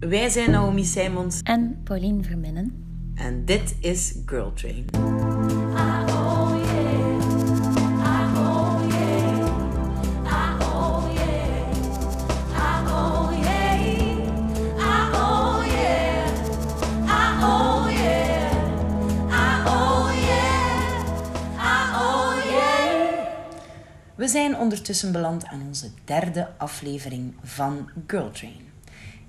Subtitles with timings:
[0.00, 2.84] Wij zijn Naomi Simons en Pauline Verminnen.
[3.14, 4.84] En dit is Girl Train.
[24.14, 28.69] We zijn ondertussen beland aan onze derde aflevering van Girl Train.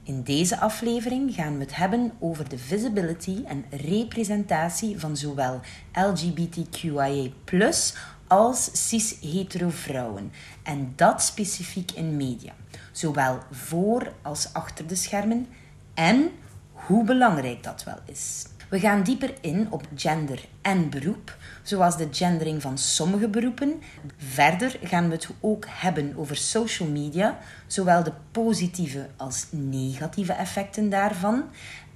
[0.03, 5.59] In deze aflevering gaan we het hebben over de visibility en representatie van zowel
[5.93, 7.29] LGBTQIA
[8.27, 10.31] als cis-hetero vrouwen.
[10.63, 12.53] En dat specifiek in media,
[12.91, 15.47] zowel voor als achter de schermen
[15.93, 16.31] en
[16.71, 18.45] hoe belangrijk dat wel is.
[18.71, 23.81] We gaan dieper in op gender en beroep, zoals de gendering van sommige beroepen.
[24.17, 30.89] Verder gaan we het ook hebben over social media, zowel de positieve als negatieve effecten
[30.89, 31.43] daarvan,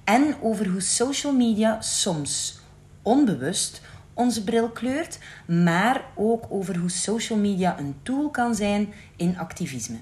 [0.04, 2.60] en over hoe social media soms
[3.02, 3.80] onbewust
[4.14, 9.96] onze bril kleurt, maar ook over hoe social media een tool kan zijn in activisme.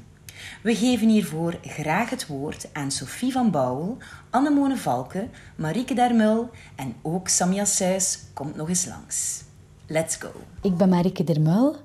[0.62, 3.96] We geven hiervoor graag het woord aan Sophie van Bouwel,
[4.30, 9.42] Annemone Valke, Marieke Dermul en ook Samia Suis komt nog eens langs.
[9.86, 10.30] Let's go.
[10.60, 11.76] Ik ben Marieke Dermul.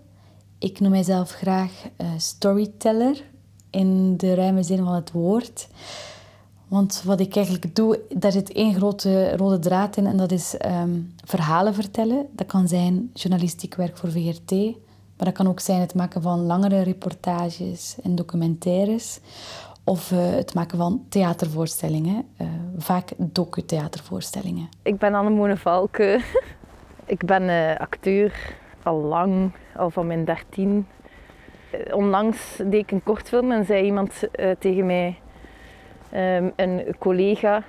[0.57, 3.23] Ik noem mijzelf graag uh, storyteller
[3.69, 5.67] in de ruime zin van het woord.
[6.67, 10.57] Want wat ik eigenlijk doe, daar zit één grote rode draad in en dat is
[10.57, 12.25] ehm, verhalen vertellen.
[12.31, 14.51] Dat kan zijn journalistiek werk voor VRT,
[15.19, 19.19] maar dat kan ook zijn het maken van langere reportages en documentaires.
[19.83, 24.69] Of uh, het maken van theatervoorstellingen, uh, vaak docu-theatervoorstellingen.
[24.83, 26.21] Ik ben Annemone Valke.
[27.05, 30.87] ik ben uh, acteur al lang, al van mijn dertien.
[31.91, 34.23] Onlangs deed ik een kortfilm en zei iemand
[34.59, 35.19] tegen mij,
[36.13, 37.63] um, een collega,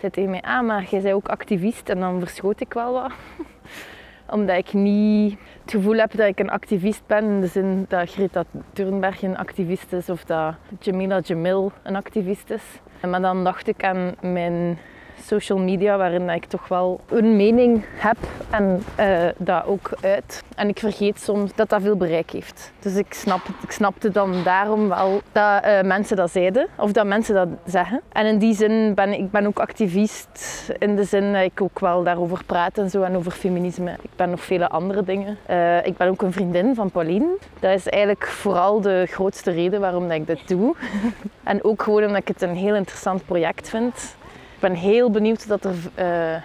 [0.00, 1.88] zei tegen mij, ah maar jij bent ook activist.
[1.88, 3.12] En dan verschoot ik wel wat.
[4.34, 8.10] Omdat ik niet het gevoel heb dat ik een activist ben in de zin dat
[8.10, 12.62] Greta Thunberg een activist is of dat Jamila Jamil een activist is.
[13.08, 14.78] Maar dan dacht ik aan mijn
[15.22, 18.16] social media, waarin ik toch wel een mening heb
[18.50, 20.42] en uh, dat ook uit.
[20.56, 22.72] En ik vergeet soms dat dat veel bereik heeft.
[22.78, 27.06] Dus ik, snap, ik snapte dan daarom wel dat uh, mensen dat zeiden, of dat
[27.06, 28.00] mensen dat zeggen.
[28.12, 31.78] En in die zin ben ik ben ook activist, in de zin dat ik ook
[31.78, 33.96] wel daarover praat en zo, en over feminisme.
[34.02, 35.36] Ik ben nog vele andere dingen.
[35.50, 37.36] Uh, ik ben ook een vriendin van Pauline.
[37.60, 40.74] Dat is eigenlijk vooral de grootste reden waarom dat ik dit doe.
[41.42, 44.16] en ook gewoon omdat ik het een heel interessant project vind
[44.64, 46.42] ben heel benieuwd dat er uh,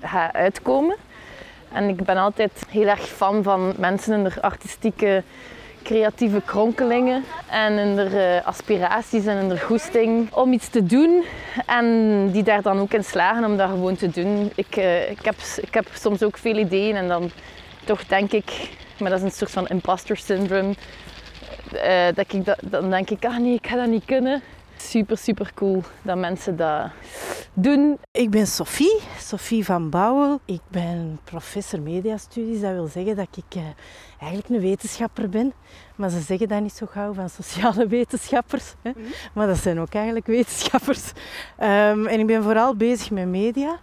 [0.00, 0.96] gaat uitkomen.
[1.72, 5.22] En ik ben altijd heel erg fan van mensen in de artistieke,
[5.82, 8.10] creatieve kronkelingen en in de
[8.40, 11.24] uh, aspiraties en in de goesting om iets te doen
[11.66, 11.86] en
[12.30, 14.52] die daar dan ook in slagen om dat gewoon te doen.
[14.54, 17.30] Ik, uh, ik, heb, ik heb soms ook veel ideeën en dan
[17.84, 20.74] toch denk ik, maar dat is een soort van imposter syndrome,
[22.14, 24.42] dat ik, dan denk ik, ah nee, ik ga dat niet kunnen
[24.88, 26.90] super, super cool dat mensen dat
[27.54, 27.98] doen.
[28.10, 30.40] Ik ben Sophie, Sophie van Bouwel.
[30.44, 32.60] Ik ben professor mediastudies.
[32.60, 33.62] Dat wil zeggen dat ik uh,
[34.18, 35.52] eigenlijk een wetenschapper ben.
[35.96, 38.74] Maar ze zeggen dat niet zo gauw van sociale wetenschappers.
[38.82, 38.90] Hè?
[38.90, 39.00] Mhm.
[39.34, 41.12] Maar dat zijn ook eigenlijk wetenschappers.
[41.58, 43.78] Um, en ik ben vooral bezig met media.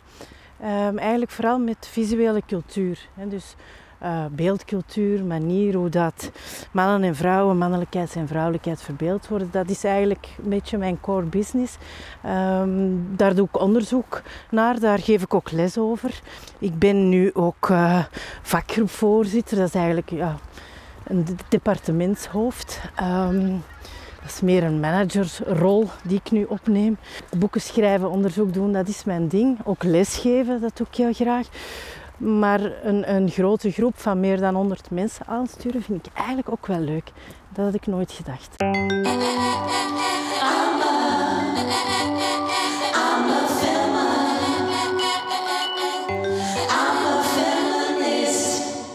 [0.63, 3.07] Um, eigenlijk vooral met visuele cultuur.
[3.13, 3.27] Hè?
[3.27, 3.55] Dus
[4.03, 6.31] uh, beeldcultuur, manier hoe dat
[6.71, 9.49] mannen en vrouwen, mannelijkheid en vrouwelijkheid verbeeld worden.
[9.51, 11.77] Dat is eigenlijk een beetje mijn core business.
[12.25, 16.21] Um, daar doe ik onderzoek naar, daar geef ik ook les over.
[16.57, 18.03] Ik ben nu ook uh,
[18.41, 20.37] vakgroepvoorzitter, dat is eigenlijk ja,
[21.03, 22.81] een departementshoofd.
[23.01, 23.63] Um,
[24.21, 26.97] dat is meer een managersrol die ik nu opneem.
[27.37, 29.57] Boeken schrijven, onderzoek doen, dat is mijn ding.
[29.63, 31.47] Ook lesgeven, dat doe ik heel graag.
[32.17, 36.65] Maar een, een grote groep van meer dan 100 mensen aansturen vind ik eigenlijk ook
[36.65, 37.11] wel leuk.
[37.53, 38.55] Dat had ik nooit gedacht.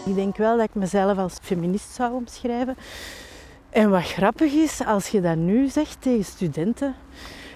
[0.05, 2.75] Ik denk wel dat ik mezelf als feminist zou omschrijven.
[3.69, 6.95] En wat grappig is, als je dat nu zegt tegen studenten,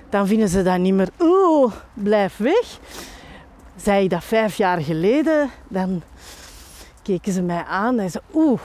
[0.09, 2.79] dan vinden ze dat niet meer, oeh, blijf weg
[3.77, 6.01] zei ik dat vijf jaar geleden, dan
[7.01, 8.62] keken ze mij aan en zeiden, oeh,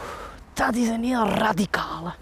[0.52, 2.12] dat is een heel radicale.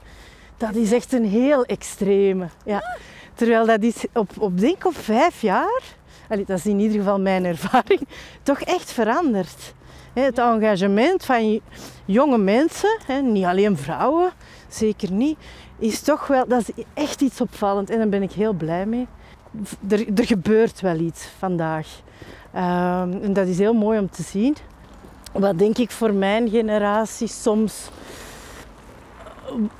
[0.56, 2.48] Dat is echt een heel extreme.
[2.64, 2.98] Ja.
[3.34, 5.82] Terwijl dat is op, op denk op vijf jaar,
[6.28, 8.00] dat is in ieder geval mijn ervaring,
[8.42, 9.74] toch echt veranderd.
[10.12, 11.60] Het engagement van
[12.04, 14.30] jonge mensen, niet alleen vrouwen,
[14.68, 15.38] zeker niet,
[15.78, 19.06] is toch wel, dat is echt iets opvallend en daar ben ik heel blij mee.
[19.88, 21.88] er, er gebeurt wel iets vandaag.
[22.52, 24.56] Ehm, en dat is heel mooi om te zien.
[25.32, 27.88] Wat denk ik voor mijn generatie soms,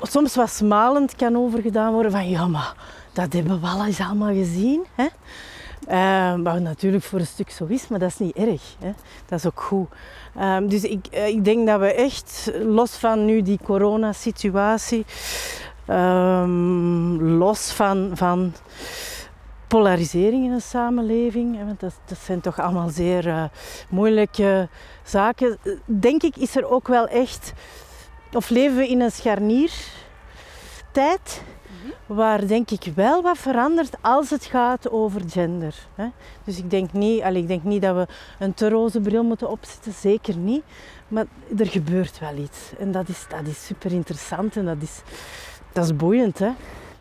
[0.03, 2.13] soms wat smalend kan overgedaan worden.
[2.13, 2.75] Van ja, maar
[3.13, 4.85] dat hebben we al eens allemaal gezien.
[4.95, 5.07] Hè?
[5.89, 8.63] Uh, wat natuurlijk voor een stuk zo is, maar dat is niet erg.
[8.79, 8.93] Hè?
[9.27, 9.89] Dat is ook goed.
[10.37, 15.05] Ehm, dus ik, eh, ik denk dat we echt, los van nu die coronasituatie,
[15.89, 18.53] um, los van, van
[19.71, 23.45] polarisering in een samenleving, want dat, dat, zijn toch allemaal zeer uh,
[23.89, 24.69] moeilijke
[25.03, 27.53] zaken, denk ik is er ook wel echt,
[28.33, 31.43] of leven we in een scharniertijd
[32.07, 35.75] waar denk ik wel wat verandert als het gaat over gender.
[35.95, 36.09] Hè.
[36.45, 38.07] Dus ik denk, niet, allee, ik denk niet dat we
[38.39, 40.63] een te roze bril moeten opzetten, zeker niet.
[41.09, 41.25] Maar
[41.59, 42.59] er gebeurt wel iets.
[42.79, 45.03] En dat is, dat is super interessant en dat is,
[45.73, 46.39] dat is boeiend.
[46.39, 46.51] Hè.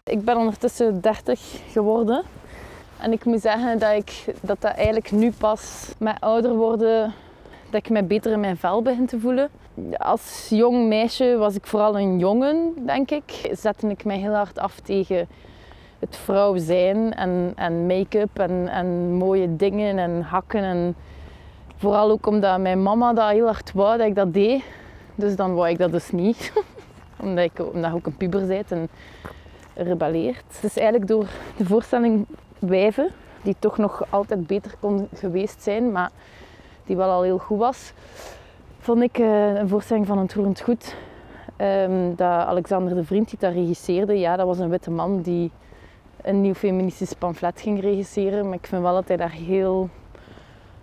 [0.04, 2.24] Ik ben ondertussen 30 geworden.
[3.00, 7.14] En ik moet zeggen dat ik dat, dat eigenlijk nu pas met ouder worden,
[7.70, 9.50] dat ik me beter in mijn vel begin te voelen.
[9.98, 13.50] Als jong meisje was ik vooral een jongen, denk ik.
[13.52, 15.28] Zette ik mij heel hard af tegen
[16.00, 20.64] het vrouw zijn en, en make-up en, en mooie dingen en hakken.
[20.64, 20.96] En
[21.76, 24.64] vooral ook omdat mijn mama dat heel hard wou dat ik dat deed.
[25.16, 26.52] Dus dan wou ik dat dus niet.
[27.24, 28.90] omdat, ik, omdat ik ook een puber bent en
[29.74, 30.44] rebelleert.
[30.56, 32.26] Het is eigenlijk door de voorstelling
[32.60, 33.10] Wijven,
[33.42, 36.10] die toch nog altijd beter kon geweest zijn, maar
[36.86, 37.94] die wel al heel goed was,
[38.80, 40.96] vond ik uh, een voorstelling van een Roerend Goed.
[41.58, 45.52] Um, dat Alexander de Vriend, die dat regisseerde, ja, dat was een witte man die
[46.22, 48.46] een nieuw feministisch pamflet ging regisseren.
[48.46, 49.90] Maar ik vind wel dat hij daar heel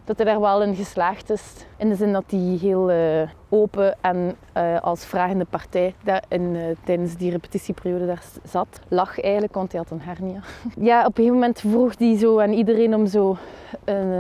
[0.07, 1.43] dat hij daar wel in geslaagd is.
[1.77, 5.95] In de zin dat hij heel uh, open en uh, als vragende partij
[6.29, 8.81] in, uh, tijdens die repetitieperiode daar zat.
[8.89, 10.41] Lag eigenlijk, want hij had een hernia.
[10.91, 13.37] ja, op een gegeven moment vroeg hij zo aan iedereen om zo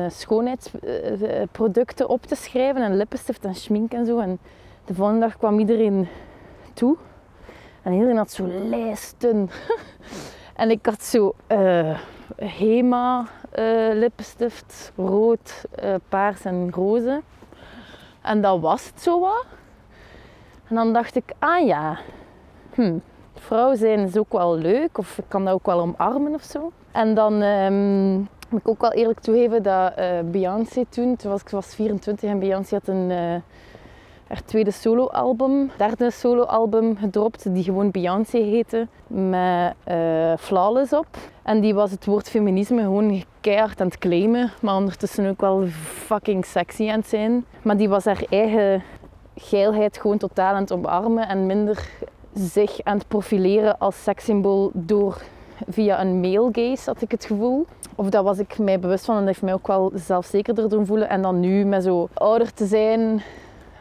[0.09, 2.83] schoonheidsproducten op te schrijven.
[2.83, 4.19] En lippenstift en schmink en zo.
[4.19, 4.39] En
[4.85, 6.09] de volgende dag kwam iedereen
[6.75, 6.97] toe.
[7.83, 9.51] En iedereen had zo lijsten.
[10.63, 11.35] en ik had zo
[12.37, 13.27] Hema
[13.93, 17.23] lippenstift, rood, uh, paars en roze.
[18.23, 19.45] En dat was het zo wat.
[20.69, 21.99] En dan dacht ik, ah ja,
[22.75, 22.99] hm,
[23.35, 26.73] vrouw zijn is ook wel leuk, of ik kan dat ook wel omarmen of zo.
[26.93, 28.17] En dan um,
[28.49, 32.31] moet ik ook wel eerlijk toegeven dat uh, Beyoncé toen, toen was ik was 24
[32.31, 33.43] en Beyoncé had een
[34.27, 41.07] haar tweede soloalbum, derde soloalbum gedropt, die gewoon Beyoncé heette, met uh, Flawless op.
[41.43, 45.67] En die was het woord feminisme gewoon keihard aan het claimen, maar ondertussen ook wel
[45.83, 47.45] fucking sexy aan het zijn.
[47.63, 48.83] Maar die was haar eigen
[49.37, 51.89] geilheid gewoon totaal aan het omarmen en minder
[52.35, 55.23] zich aan het profileren als sekssymbool door
[55.69, 57.67] via een male gaze, had ik het gevoel.
[57.95, 60.87] Of dat was ik mij bewust van en dat heeft mij ook wel zelfzekerder doen
[60.87, 61.09] voelen.
[61.09, 63.23] En dan nu met zo ouder te zijn,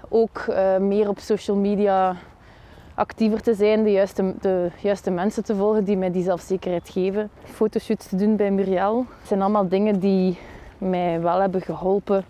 [0.09, 2.15] ook uh, meer op social media
[2.95, 7.29] actiever te zijn, de juiste, de juiste mensen te volgen die mij die zelfzekerheid geven.
[7.43, 9.05] Fotoshoots te doen bij Muriel.
[9.23, 10.37] Zijn allemaal dingen die
[10.77, 12.25] mij wel hebben geholpen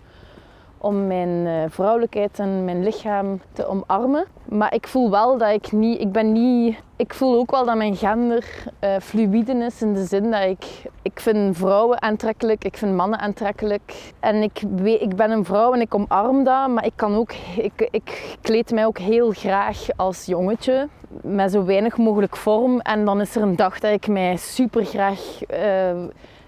[0.86, 4.24] om mijn eh, vrouwelijkheid en mijn lichaam te omarmen.
[4.44, 7.76] Maar ik voel wel dat ik niet, ik ben niet, ik voel ook wel dat
[7.76, 8.44] mijn gender
[8.84, 10.64] uh, fluïde is in de zin dat ik,
[11.02, 14.12] ik vind vrouwen aantrekkelijk, ik vind mannen aantrekkelijk.
[14.20, 14.62] En ik,
[15.00, 18.70] ik ben een vrouw en ik omarm dat, maar ik kan ook, ik, ik kleed
[18.70, 20.88] mij ook heel graag als jongetje
[21.22, 22.80] met zo weinig mogelijk vorm.
[22.80, 26.04] En dan is er een dag dat ik mij super graag uh,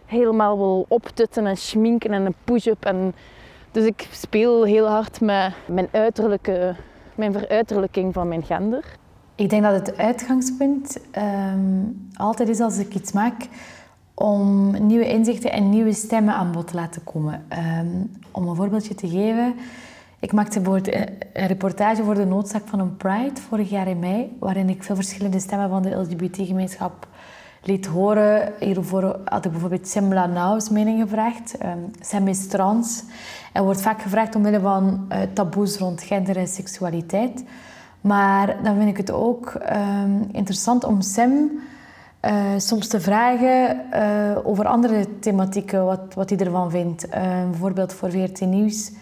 [0.07, 3.15] helemaal wil optutten en schminken en een push-up en
[3.73, 6.75] dus ik speel heel hard met mijn, uiterlijke,
[7.15, 8.85] mijn veruiterlijking van mijn gender.
[9.35, 10.99] Ik denk dat het uitgangspunt
[11.53, 13.49] um, altijd is als ik iets maak
[14.15, 17.47] om nieuwe inzichten en nieuwe stemmen aan bod te laten komen.
[17.81, 19.55] Um, om een voorbeeldje te geven.
[20.21, 20.95] Ik maakte bijvoorbeeld
[21.33, 24.95] een reportage voor de noodzaak van een Pride vorig jaar in mei, waarin ik veel
[24.95, 27.09] verschillende stemmen van de LGBT-gemeenschap
[27.63, 28.53] liet horen.
[28.61, 31.55] Hiervoor had ik bijvoorbeeld Simla Nauws mening gevraagd.
[31.65, 33.05] Um, Sam is trans
[33.59, 37.45] en wordt vaak gevraagd omwille van uh, taboes rond gender en seksualiteit.
[38.01, 41.51] Maar dan vind ik het ook um, interessant om Sam
[42.25, 47.09] uh, soms te vragen uh, over andere thematieken, wat, wat hij ervan vindt.
[47.51, 48.93] bijvoorbeeld voor VRT Nieuws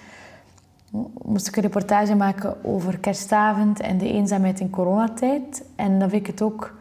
[1.23, 5.65] moest ik een reportage maken over kerstavond en de eenzaamheid in coronatijd.
[5.75, 6.75] En dan vind ik het ook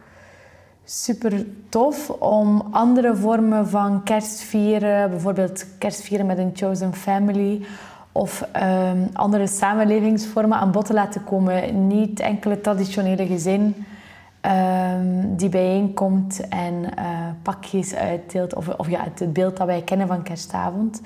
[0.88, 7.66] super tof om andere vormen van kerstvieren, bijvoorbeeld kerstvieren met een chosen family
[8.12, 11.86] of um, andere samenlevingsvormen aan bod te laten komen.
[11.86, 13.86] Niet enkele traditionele gezin,
[14.40, 16.90] ehm, die bijeenkomt en uh,
[17.42, 18.54] pakjes uitdeelt.
[18.54, 21.00] Of, of ja, het beeld dat wij kennen van kerstavond.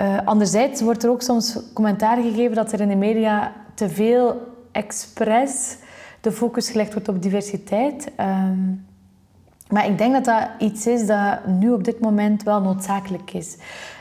[0.00, 4.54] Uh, anderzijds wordt er ook soms commentaar gegeven dat er in de media te veel
[4.72, 5.76] expres
[6.20, 8.12] de focus gelegd wordt op diversiteit.
[8.20, 8.86] Um,
[9.70, 13.56] maar ik denk dat dat iets is dat nu op dit moment wel noodzakelijk is.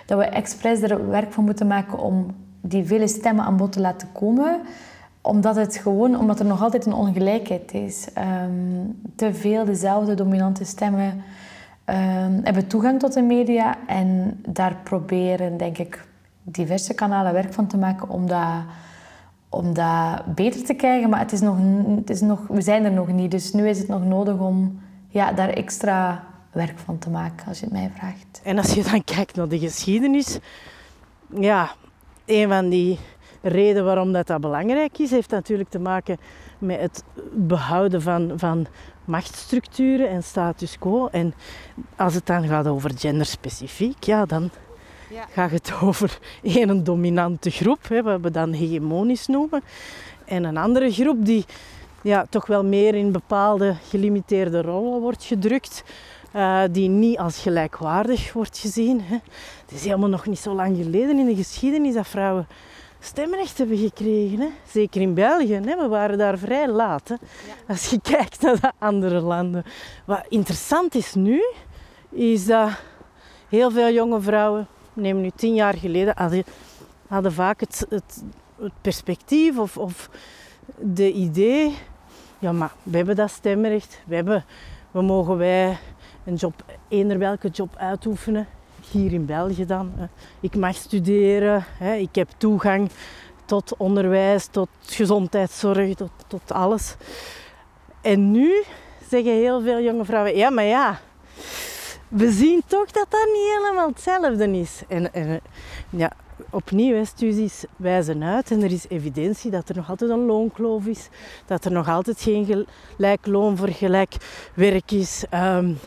[0.05, 2.25] Dat we expres er werk van moeten maken om
[2.61, 4.59] die vele stemmen aan bod te laten komen.
[5.21, 8.07] Omdat, het gewoon, omdat er nog altijd een ongelijkheid is.
[8.17, 11.23] Um, te veel dezelfde dominante stemmen
[11.85, 13.75] um, hebben toegang tot de media.
[13.87, 16.07] En daar proberen, denk ik,
[16.43, 18.63] diverse kanalen werk van te maken om dat,
[19.49, 21.09] om dat beter te krijgen.
[21.09, 21.57] Maar het is nog,
[21.95, 23.31] het is nog, we zijn er nog niet.
[23.31, 24.79] Dus nu is het nog nodig om
[25.15, 28.41] ja, daar extra werk van te maken, als je het mij vraagt.
[28.43, 30.39] En als je dan kijkt naar de geschiedenis,
[31.39, 31.71] ja,
[32.25, 32.99] een van die
[33.41, 36.17] redenen waarom dat, dat belangrijk is, heeft natuurlijk te maken
[36.57, 38.67] met het behouden van, van
[39.05, 41.07] machtsstructuren en status quo.
[41.07, 41.33] En
[41.95, 44.49] als het dan gaat over genderspecifiek, ja, dan
[45.09, 45.25] ja.
[45.31, 49.63] gaat het over één dominante groep, hè, wat we dan hegemonisch noemen,
[50.25, 51.45] en een andere groep die
[52.05, 55.83] ja, toch wel meer in bepaalde gelimiteerde rollen wordt gedrukt.
[56.35, 59.01] Uh, die niet als gelijkwaardig wordt gezien.
[59.01, 59.17] Hè.
[59.61, 62.47] Het is helemaal nog niet zo lang geleden in de geschiedenis dat vrouwen
[62.99, 64.39] stemrecht hebben gekregen.
[64.39, 64.47] Hè.
[64.67, 65.53] Zeker in België.
[65.53, 65.77] Hè.
[65.77, 67.07] We waren daar vrij laat.
[67.07, 67.15] Hè.
[67.67, 69.63] Als je kijkt naar de andere landen.
[70.05, 71.41] Wat interessant is nu,
[72.09, 72.69] is dat
[73.49, 76.43] heel veel jonge vrouwen, neem nu tien jaar geleden, hadden,
[77.07, 78.23] hadden vaak het, het,
[78.61, 80.09] het perspectief of, of
[80.77, 81.75] de idee
[82.39, 84.01] ja, maar we hebben dat stemrecht.
[84.05, 84.45] We, hebben,
[84.91, 85.77] we mogen wij
[86.23, 88.47] een job, eender welke job uitoefenen.
[88.91, 89.93] Hier in België dan.
[90.39, 91.65] Ik mag studeren.
[91.97, 92.89] Ik heb toegang
[93.45, 96.95] tot onderwijs, tot gezondheidszorg, tot, tot alles.
[98.01, 98.63] En nu
[99.09, 100.99] zeggen heel veel jonge vrouwen, ja, maar ja,
[102.07, 104.81] we zien toch dat dat niet helemaal hetzelfde is.
[104.87, 105.41] En, en
[105.89, 106.11] ja,
[106.49, 111.09] opnieuw, studies wijzen uit en er is evidentie dat er nog altijd een loonkloof is,
[111.45, 112.65] dat er nog altijd geen
[112.95, 114.15] gelijk loon voor gelijk
[114.53, 115.23] werk is.
[115.33, 115.77] Um,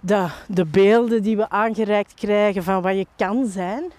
[0.00, 3.92] dat de beelden die we aangereikt krijgen van wat je kan zijn,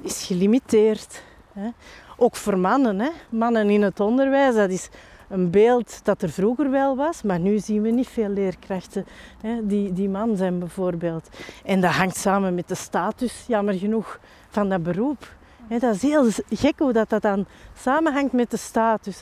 [0.00, 1.22] is gelimiteerd.
[1.52, 1.68] Hè.
[2.16, 3.00] Ook voor mannen.
[3.00, 3.08] Hè.
[3.28, 4.88] Mannen in het onderwijs, dat is
[5.28, 9.06] een beeld dat er vroeger wel was, maar nu zien we niet veel leerkrachten
[9.40, 11.28] hè, die, die man zijn bijvoorbeeld.
[11.64, 14.20] En dat hangt samen met de status, jammer genoeg,
[14.52, 15.34] van dat beroep.
[15.68, 17.46] dat is heel gek hoe dat, dat dan
[17.78, 19.18] samenhangt met de status.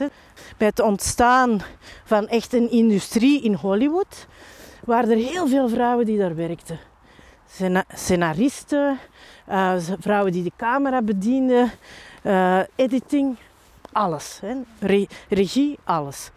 [0.57, 1.61] Bij het ontstaan
[2.03, 4.27] van echt een industrie in Hollywood
[4.85, 6.79] waren er heel veel vrouwen die daar werkten.
[7.93, 8.99] Scenaristen,
[9.49, 11.71] uh, vrouwen die de camera bedienden,
[12.23, 13.37] uh, editing,
[13.91, 14.39] alles.
[15.29, 16.31] regie, alles.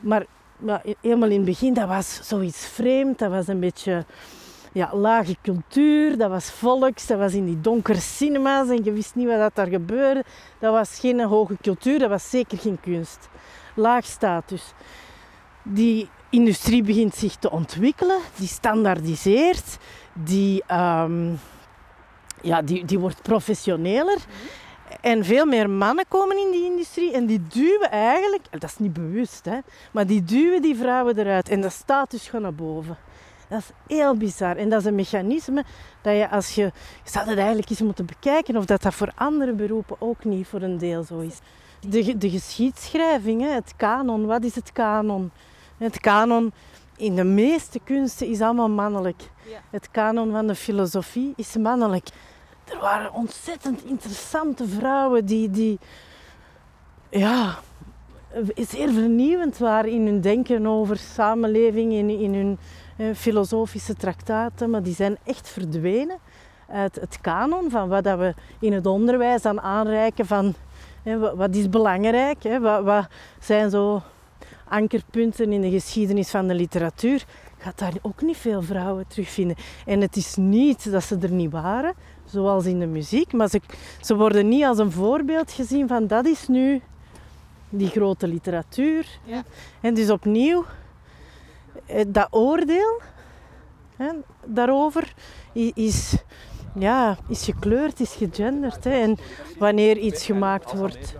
[0.00, 3.18] Maar, maar helemaal in het begin, dat was zoiets vreemd.
[3.18, 4.04] Dat was een beetje
[4.72, 9.14] ja, lage cultuur, dat was volks, dat was in die donkere cinema's en je wist
[9.14, 10.24] niet wat daar gebeurde.
[10.58, 13.28] Dat was geen hoge cultuur, dat was zeker geen kunst.
[13.74, 14.72] Laag status.
[15.62, 19.78] Die industrie begint zich te ontwikkelen, die standaardiseert,
[20.12, 21.38] die, um,
[22.42, 24.18] ja, die, die wordt professioneler.
[25.00, 28.92] En veel meer mannen komen in die industrie en die duwen eigenlijk, dat is niet
[28.92, 29.58] bewust, hè,
[29.92, 32.96] maar die duwen die vrouwen eruit en de status gaat naar boven.
[33.52, 34.56] Dat is heel bizar.
[34.56, 35.64] En dat is een mechanisme
[36.02, 36.62] dat je als je...
[37.04, 40.46] Je zou het eigenlijk eens moeten bekijken of dat, dat voor andere beroepen ook niet
[40.46, 41.38] voor een deel zo is.
[41.80, 44.26] De, de geschiedschrijving, het kanon.
[44.26, 45.30] Wat is het kanon?
[45.76, 46.52] Het kanon
[46.96, 49.22] in de meeste kunsten is allemaal mannelijk.
[49.70, 52.08] Het kanon van de filosofie is mannelijk.
[52.64, 55.78] Er waren ontzettend interessante vrouwen die, die
[57.10, 57.58] ja,
[58.54, 62.58] zeer vernieuwend waren in hun denken over samenleving, in, in hun
[63.14, 66.18] filosofische traktaten, maar die zijn echt verdwenen
[66.68, 70.54] uit het kanon van wat dat we in het onderwijs aan aanreiken van
[71.34, 73.06] wat is belangrijk, wat,
[73.40, 74.02] zijn zo
[74.68, 77.24] ankerpunten in de geschiedenis van de literatuur,
[77.58, 79.56] gaat daar ook niet veel vrouwen terugvinden.
[79.86, 81.94] En het is niet dat ze er niet waren,
[82.24, 83.60] zoals in de muziek, maar ze,
[84.00, 86.80] ze worden niet als een voorbeeld gezien van dat is nu
[87.68, 89.06] die grote literatuur.
[89.24, 89.42] Ja.
[89.80, 90.81] En dus opnieuw, eh,
[92.06, 93.00] dat oordeel
[93.96, 94.08] hè,
[94.44, 95.14] daarover
[95.74, 96.14] is,
[96.74, 98.84] ja, is gekleurd, is gegenderd.
[98.84, 98.90] Hè.
[98.90, 99.18] En
[99.58, 101.14] wanneer iets gemaakt wordt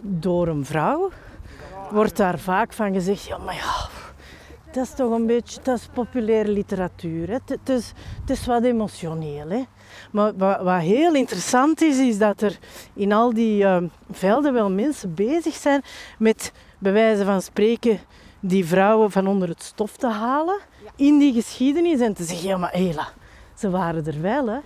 [0.00, 1.10] door een vrouw,
[1.90, 3.88] wordt daar vaak van gezegd, ja maar ja,
[4.72, 7.28] dat is toch een beetje, dat is populaire literatuur.
[7.28, 7.36] Hè.
[7.46, 9.48] Het, is, het is wat emotioneel.
[9.48, 9.62] Hè.
[10.10, 12.58] Maar wat, heel interessant is, is dat er
[12.94, 15.82] in al die uh, velden wel mensen bezig zijn
[16.18, 18.00] met, bij wijze van spreken,
[18.40, 20.58] die vrouwen van onder het stof te halen
[20.96, 23.08] in die geschiedenis en te zeggen, ja maar Ela,
[23.54, 24.58] ze waren er wel hè.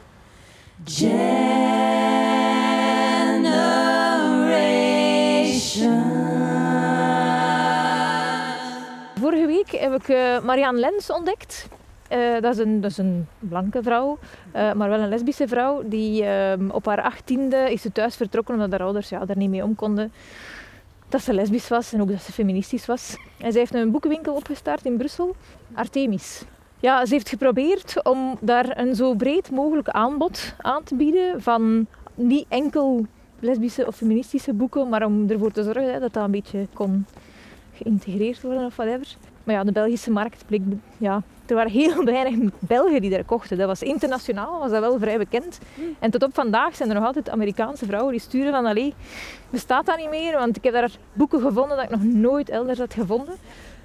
[9.20, 11.68] Vorige week heb ik uh, Marianne Lens ontdekt.
[12.12, 14.18] Uh, dat, is een, dat is een blanke vrouw,
[14.56, 15.82] uh, maar wel een lesbische vrouw.
[15.84, 19.50] Die ehm, op haar achttiende is ze thuis vertrokken omdat haar ouders ja, daar niet
[19.50, 20.12] mee om konden.
[21.12, 23.16] Dat ze lesbisch was en ook dat ze feministisch was.
[23.38, 25.36] En zij heeft een boekenwinkel opgestart in Brussel,
[25.74, 26.44] Artemis.
[26.80, 31.86] Ja, ze heeft geprobeerd om daar een zo breed mogelijk aanbod aan te bieden van
[32.14, 33.06] niet enkel
[33.40, 37.06] lesbische of feministische boeken, maar om ervoor te zorgen hè, dat dat een beetje kon
[37.72, 39.16] geïntegreerd worden of whatever.
[39.44, 40.62] Maar ja, de Belgische markt bleek...
[40.98, 43.58] Ja, er waren heel weinig Belgen die daar kochten.
[43.58, 45.58] Dat was internationaal, was dat wel vrij bekend.
[45.98, 48.66] En tot op vandaag zijn er nog altijd Amerikaanse vrouwen die sturen van...
[48.66, 48.94] Allee,
[49.50, 50.38] bestaat dat niet meer?
[50.38, 53.34] Want ik heb daar boeken gevonden dat ik nog nooit elders had gevonden.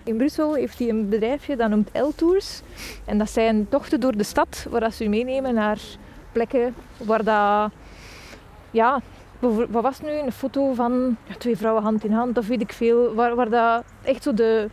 [0.04, 2.62] In Brussel heeft hij een bedrijfje dat noemt L-Tours.
[3.06, 5.80] En dat zijn tochten door de stad waar ze u meenemen naar
[6.32, 7.72] plekken waar dat...
[8.72, 9.02] Ja,
[9.40, 10.10] wat was nu?
[10.10, 13.14] Een foto van ja, twee vrouwen hand in hand of weet ik veel.
[13.14, 14.70] Waar, waar dat echt zo de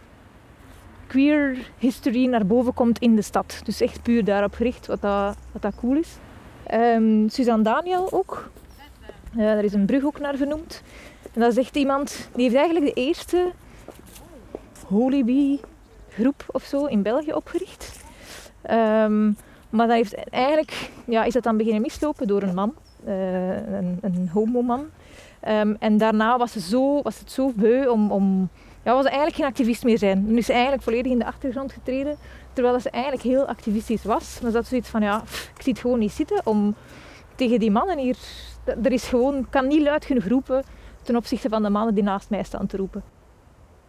[1.14, 3.61] queer history naar boven komt in de stad.
[3.64, 6.16] Dus echt puur daarop gericht, wat dat, wat dat cool is.
[6.73, 8.50] Um, Suzanne Daniel ook.
[9.37, 10.83] Uh, daar is een brug ook naar vernoemd.
[11.33, 13.52] En dat is echt iemand, die heeft eigenlijk de eerste
[14.87, 15.61] Holy Bee
[16.09, 18.04] groep of zo in België opgericht.
[18.71, 19.37] Um,
[19.71, 22.75] maar dat heeft eigenlijk, ja, is dat dan beginnen mislopen door een man,
[23.06, 24.87] uh, een, een homoman.
[25.49, 28.49] Um, en daarna was, ze zo, was het zo beu om, om
[28.84, 30.26] ja, was eigenlijk geen activist meer zijn.
[30.26, 32.16] Nu is eigenlijk volledig in de achtergrond getreden,
[32.52, 34.38] terwijl ze eigenlijk heel activistisch was.
[34.42, 35.22] Maar dat zoiets van, ja,
[35.56, 36.74] ik zie het gewoon niet zitten om
[37.34, 38.16] tegen die mannen hier...
[38.82, 40.64] Er is gewoon, kan niet luid genoeg roepen
[41.02, 43.02] ten opzichte van de mannen die naast mij staan te roepen.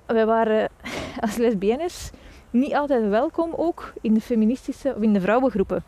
[0.05, 0.69] Wij waren
[1.21, 2.11] als lesbiennes
[2.49, 5.83] niet altijd welkom ook in de feministische of in de vrouwengroepen.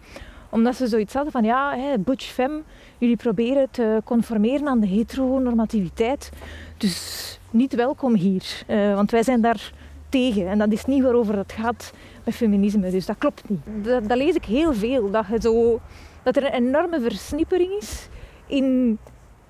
[0.50, 2.63] Omdat ze zoiets hadden van, ja, butch fem,
[2.98, 6.32] jullie proberen te conformeren aan de heteronormativiteit.
[6.78, 8.63] Dus niet welkom hier.
[8.67, 9.72] Uh, want wij zijn daar
[10.10, 10.48] tegen.
[10.48, 11.93] En dat is niet waarover het gaat
[12.24, 12.91] met feminisme.
[12.91, 13.60] Dus dat klopt niet.
[13.84, 15.12] Dat, dat lees ik heel veel.
[15.12, 15.80] Dat, je zo,
[16.24, 18.08] dat er een enorme versnippering is
[18.48, 18.98] in,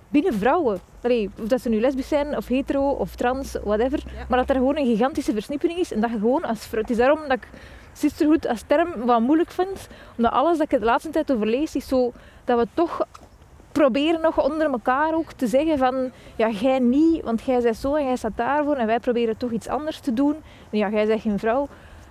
[0.09, 0.79] binnen vrouwen.
[1.01, 4.03] Allee, of dat ze nu lesbisch zijn, of hetero, of trans, whatever.
[4.29, 5.93] Maar dat er gewoon een gigantische versnippering is.
[5.93, 6.81] En dat je gewoon als vrouw...
[6.81, 7.47] Het is daarom dat ik
[7.93, 9.87] sisterhood als term wat moeilijk vind.
[10.17, 12.11] Omdat alles dat ik de laatste tijd over lees, is zo...
[12.45, 13.05] Dat we toch
[13.77, 17.95] proberen nog onder elkaar ook te zeggen van ja, jij niet, want jij bent zo
[17.95, 20.35] en jij staat daarvoor en wij proberen toch iets anders te doen.
[20.69, 21.67] En ja, jij bent geen vrouw.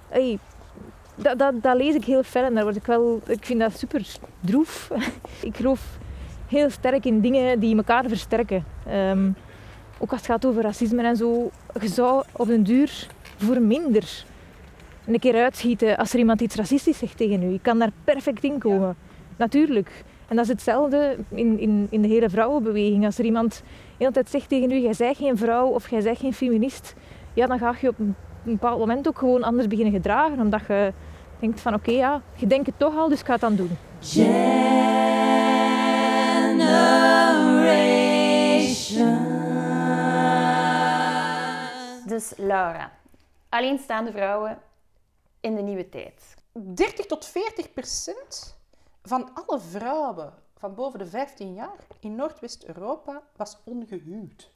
[0.09, 0.39] Hey,
[1.15, 3.79] dat, dat, dat, lees ik heel fel en daar word ik wel, ik vind dat
[3.79, 4.07] super
[4.41, 4.91] droef.
[5.41, 5.99] ik geloof
[6.49, 8.65] heel sterk in dingen die elkaar versterken.
[8.93, 9.37] Um,
[9.99, 11.51] ook als het gaat over racisme en zo,
[11.81, 14.25] je zou op een duur voor minder
[15.07, 17.49] een keer uitschieten als er iemand iets racistisch zegt tegen u.
[17.49, 18.97] Je kan daar perfect in komen.
[19.37, 20.05] Natuurlijk.
[20.29, 23.05] En dat is hetzelfde in, in, in de hele vrouwenbeweging.
[23.05, 23.65] Als er iemand de
[23.99, 26.95] hele tijd zegt tegen u, jij bent geen vrouw of jij bent geen feminist,
[27.35, 30.41] ja, dan ga je op een bepaald moment ook gewoon anders beginnen gedragen.
[30.41, 30.93] Omdat je
[31.39, 33.71] denkt van, oké, ja, je denkt het toch al, dus ik ga het dan doen.
[42.07, 42.93] Dus Laura,
[43.49, 44.59] alleenstaande vrouwen
[45.41, 46.35] in de nieuwe tijd.
[46.53, 48.56] 30 tot 40 procent
[49.09, 54.51] van alle vrouwen van boven de 15 jaar in Noordwest-Europa was ongehuwd.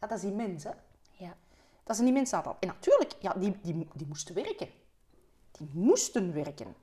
[0.00, 0.70] Ja, dat is immens, hè?
[1.10, 1.36] Ja.
[1.84, 2.56] Dat is een immens aantal.
[2.60, 4.68] En natuurlijk, ja, die, die, die moesten werken.
[5.50, 6.74] Die moesten werken.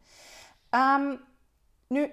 [0.70, 1.20] Um,
[1.88, 2.12] nu,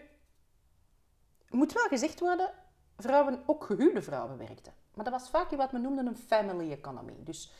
[1.48, 2.50] moet wel gezegd worden,
[2.96, 4.72] vrouwen, ook gehuwde vrouwen werkten.
[4.94, 7.14] Maar dat was vaak wat men noemde een family economy.
[7.18, 7.52] Dus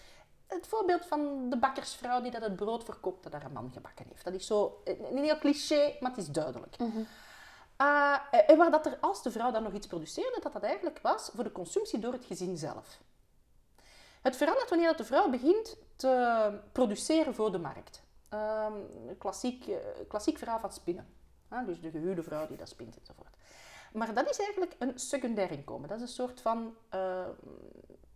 [0.51, 4.25] het voorbeeld van de bakkersvrouw die dat het brood verkoopt dat haar man gebakken heeft.
[4.25, 6.79] Dat is zo, een heel cliché, maar het is duidelijk.
[6.79, 7.01] Mhm.
[7.77, 10.99] Ah, en waar dat er, als de vrouw dan nog iets produceerde, dat dat eigenlijk
[11.03, 13.01] was voor de consumptie door het gezin zelf.
[14.23, 18.03] Het verandert wanneer dat de vrouw begint te produceren voor de markt.
[18.35, 19.77] Um, klassiek, uh,
[20.09, 21.07] klassiek verhaal van spinnen.
[21.67, 23.37] dus de gehuwde vrouw die dat spint enzovoort.
[23.93, 25.89] Maar dat is eigenlijk een secundair inkomen.
[25.89, 27.27] Dat is een soort van uh,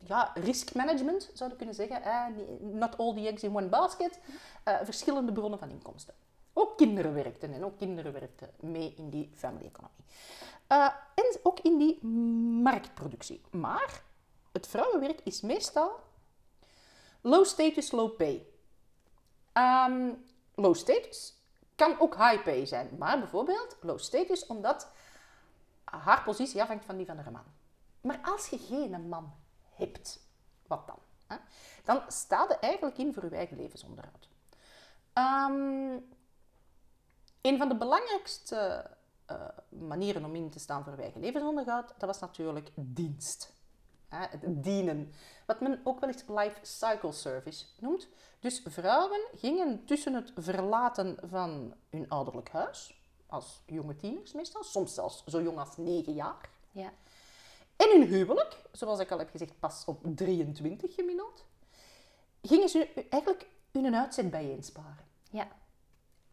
[0.07, 2.03] ja, risk management, zou je kunnen zeggen.
[2.03, 2.27] Eh,
[2.61, 4.21] not all the eggs in one basket.
[4.69, 6.15] Uh, verschillende bronnen van inkomsten.
[6.53, 9.95] Ook kinderen werkten en ook kinderen werkten mee in die family economy.
[10.69, 12.07] Uh, en ook in die
[12.63, 13.43] marktproductie.
[13.51, 14.03] Maar
[14.53, 16.01] het vrouwenwerk is meestal
[17.21, 18.47] low status, low pay.
[19.53, 21.35] Um, low status
[21.75, 24.91] kan ook high pay zijn, maar bijvoorbeeld low status omdat
[25.85, 27.45] haar positie afhangt van die van haar man.
[28.01, 29.33] Maar als je geen man
[29.77, 30.29] hebt,
[30.67, 30.99] wat dan?
[31.27, 31.37] hè,
[31.85, 34.29] dan staat eigenlijk in voor uw eigen levensonderhoud.
[35.13, 35.99] Ehm,
[37.41, 38.91] een van de belangrijkste
[39.27, 43.53] eh, manieren om in te staan voor uw eigen levensonderhoud, dat was natuurlijk dienst.
[44.09, 45.13] Hè, het dienen.
[45.47, 48.09] Wat men ook wel eens life cycle service noemt.
[48.41, 54.95] Dus vrouwen gingen tussen het verlaten van hun ouderlijk huis, als jonge tieners meestal, soms
[54.95, 56.93] zelfs zo jong als 9 jaar, Ja.
[57.77, 61.45] En hun huwelijk, zoals ik al heb gezegd, pas op 23 gemiddeld,
[62.43, 65.07] gingen ze eigenlijk hun uitzet bijeensparen.
[65.31, 65.49] ja.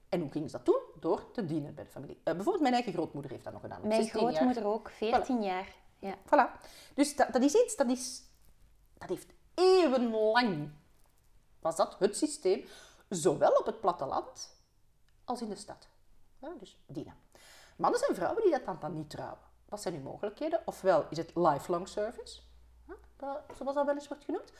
[0.10, 0.82] En hoe gingen ze dat doen?
[1.00, 2.16] Door te dienen bij de familie.
[2.18, 3.88] Eh, bijvoorbeeld mijn eigen grootmoeder heeft dat nog gedaan.
[3.88, 4.32] Mijn 16 jaar.
[4.32, 5.76] grootmoeder ook, 14 jaar.
[6.00, 6.16] Ja.
[6.26, 6.62] Voilà.
[6.94, 8.24] Dus dat, dat is iets, dat, is,
[8.98, 10.72] dat heeft eeuwenlang,
[11.60, 12.66] was dat het systeem,
[13.10, 14.58] zowel op het platteland
[15.24, 15.88] als in de stad.
[16.40, 17.16] Ja, dus dienen.
[17.76, 19.51] Mannen en vrouwen die dat dan, dan niet trouwen.
[19.72, 20.62] Wat zijn hun mogelijkheden?
[20.66, 22.42] Ofwel is het lifelong service,
[22.86, 22.94] hè,
[23.56, 24.52] zoals dat wel eens wordt genoemd.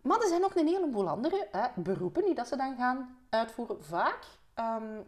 [0.00, 3.84] Maar er zijn ook een heleboel andere hè, beroepen die dat ze dan gaan uitvoeren.
[3.84, 4.24] Vaak
[4.54, 5.00] ehm,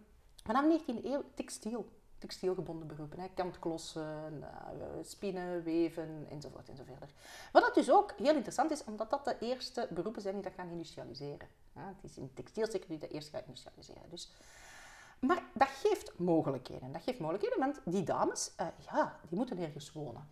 [0.45, 1.89] vanaf 19e eeuw textiel.
[2.19, 3.21] Textielgebonden beroepen.
[3.21, 3.29] Hè.
[3.35, 7.13] Kantklossen, eh, spinnen, weven enzovoort enzovoort.
[7.53, 10.53] Wat dat dus ook heel interessant is, omdat dat de eerste beroepen zijn die dat
[10.55, 11.49] gaan industrialiseren.
[11.75, 14.11] Ja, het is in de textielsector die dat eerst gaat industrialiseren.
[14.11, 14.33] Dus,
[15.19, 16.93] maar dat geeft mogelijkheden.
[16.93, 20.31] Dat geeft mogelijkheden, want die dames, eh, ja, die moeten ergens wonen.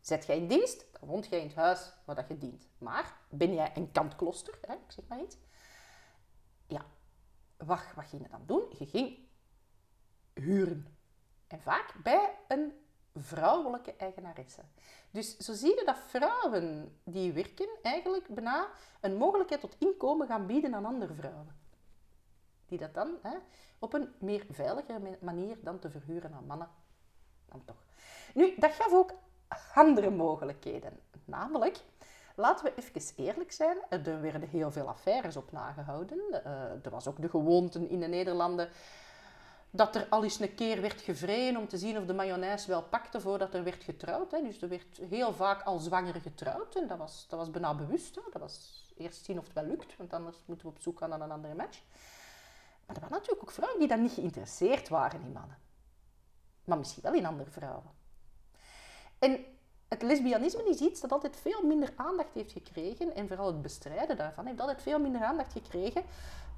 [0.00, 2.68] Zet jij in dienst, dan woont jij in het huis waar dat je dient.
[2.78, 5.36] Maar ben jij een kantkloster, hè, ik zeg maar iets.
[6.66, 6.84] Ja,
[7.56, 8.74] wat, wat ging je dan doen?
[8.78, 9.18] Je ging
[10.34, 10.96] huren.
[11.46, 12.72] En vaak bij een
[13.14, 14.62] vrouwelijke eigenaresse.
[15.10, 18.68] Dus zo zie je dat vrouwen die werken eigenlijk bijna
[19.00, 21.59] een mogelijkheid tot inkomen gaan bieden aan andere vrouwen.
[22.70, 23.36] Die dat dan hè,
[23.78, 26.68] op een meer veiligere ma- manier dan te verhuren aan mannen.
[27.48, 27.84] Dan toch.
[28.34, 29.12] Nu, dat gaf ook
[29.74, 31.00] andere mogelijkheden.
[31.24, 31.80] Namelijk,
[32.34, 36.44] laten we even eerlijk zijn, er werden heel veel affaires op nagehouden.
[36.44, 38.68] Eh, er was ook de gewoonte in de Nederlanden
[39.70, 42.82] dat er al eens een keer werd gevreden om te zien of de mayonaise wel
[42.82, 44.30] pakte voordat er werd getrouwd.
[44.30, 48.14] Dus er werd heel vaak al zwanger getrouwd en dat was, dat was bijna bewust.
[48.14, 51.08] Dat was eerst zien of het wel lukt, want anders moeten we op zoek gaan
[51.08, 51.82] naar een andere match.
[52.90, 55.58] Maar er waren natuurlijk ook vrouwen die dan niet geïnteresseerd waren in mannen.
[56.64, 57.90] Maar misschien wel in andere vrouwen.
[59.18, 59.44] En
[59.88, 64.16] het lesbianisme is iets dat altijd veel minder aandacht heeft gekregen, en vooral het bestrijden
[64.16, 66.04] daarvan heeft altijd veel minder aandacht gekregen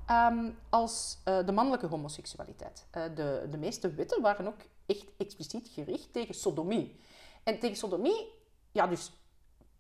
[0.06, 2.86] ehm, als eh, de mannelijke homoseksualiteit.
[2.90, 7.00] Eh, de, de meeste wetten waren ook echt expliciet gericht tegen sodomie.
[7.42, 8.32] En tegen sodomie,
[8.70, 9.12] ja, dus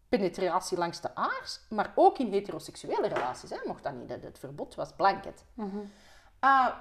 [0.08, 3.50] penetratie langs de aars, maar ook in heteroseksuele relaties.
[3.50, 5.44] Hè, mocht dat niet, het, verbod was blanket.
[6.44, 6.80] Ah,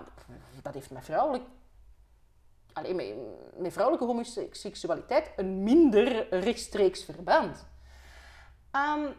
[0.62, 1.44] dat heeft met vrouwelijk
[2.74, 7.66] alleen met vrouwelijke homoseksualiteit een minder rechtstreeks verband.
[8.72, 9.12] Ehm,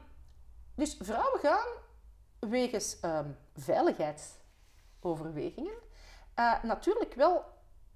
[0.74, 1.66] dus vrouwen gaan
[2.38, 5.74] wegens ehm, veiligheidsoverwegingen
[6.35, 7.44] eh, natuurlijk wel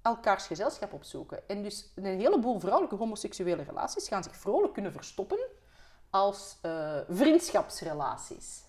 [0.01, 1.47] elkaars gezelschap opzoeken.
[1.47, 5.39] En dus een heleboel vrouwelijke homoseksuele relaties gaan zich vrolijk kunnen verstoppen
[6.09, 8.66] als eh, vriendschapsrelaties.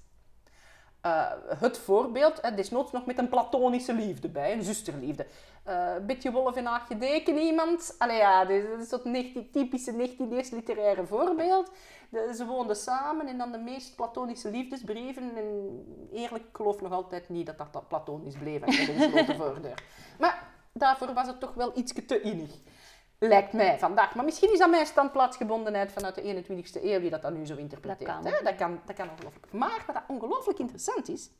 [1.00, 5.26] Eh, het voorbeeld, hè, desnoods nog met een platonische liefde bij, een zusterliefde.
[5.64, 7.94] Eh beetje wolf en haagje deken iemand.
[7.98, 11.70] Allee ja, dit is dat 19, typische 19e literaire voorbeeld.
[12.10, 15.36] De- ze woonden samen en dan de meest platonische liefdesbrieven.
[15.36, 19.34] En eerlijk, ik geloof nog altijd niet dat dat, dat platonisch bleef achter een grote
[19.44, 19.82] voordeur.
[20.18, 22.50] Maar daarvoor was het toch wel iets te innig.
[23.18, 24.14] Lijkt mij vandaag.
[24.14, 27.56] Maar misschien is dat mijn standplaatsgebondenheid vanuit de 21ste eeuw die dat dan nu zo
[27.56, 28.10] interpreteert.
[28.10, 28.32] Dat kan.
[28.32, 28.42] hè.
[28.42, 29.52] Dat kan, dat kan ongelooflijk.
[29.52, 31.30] Maar wat dat ongelooflijk interessant is,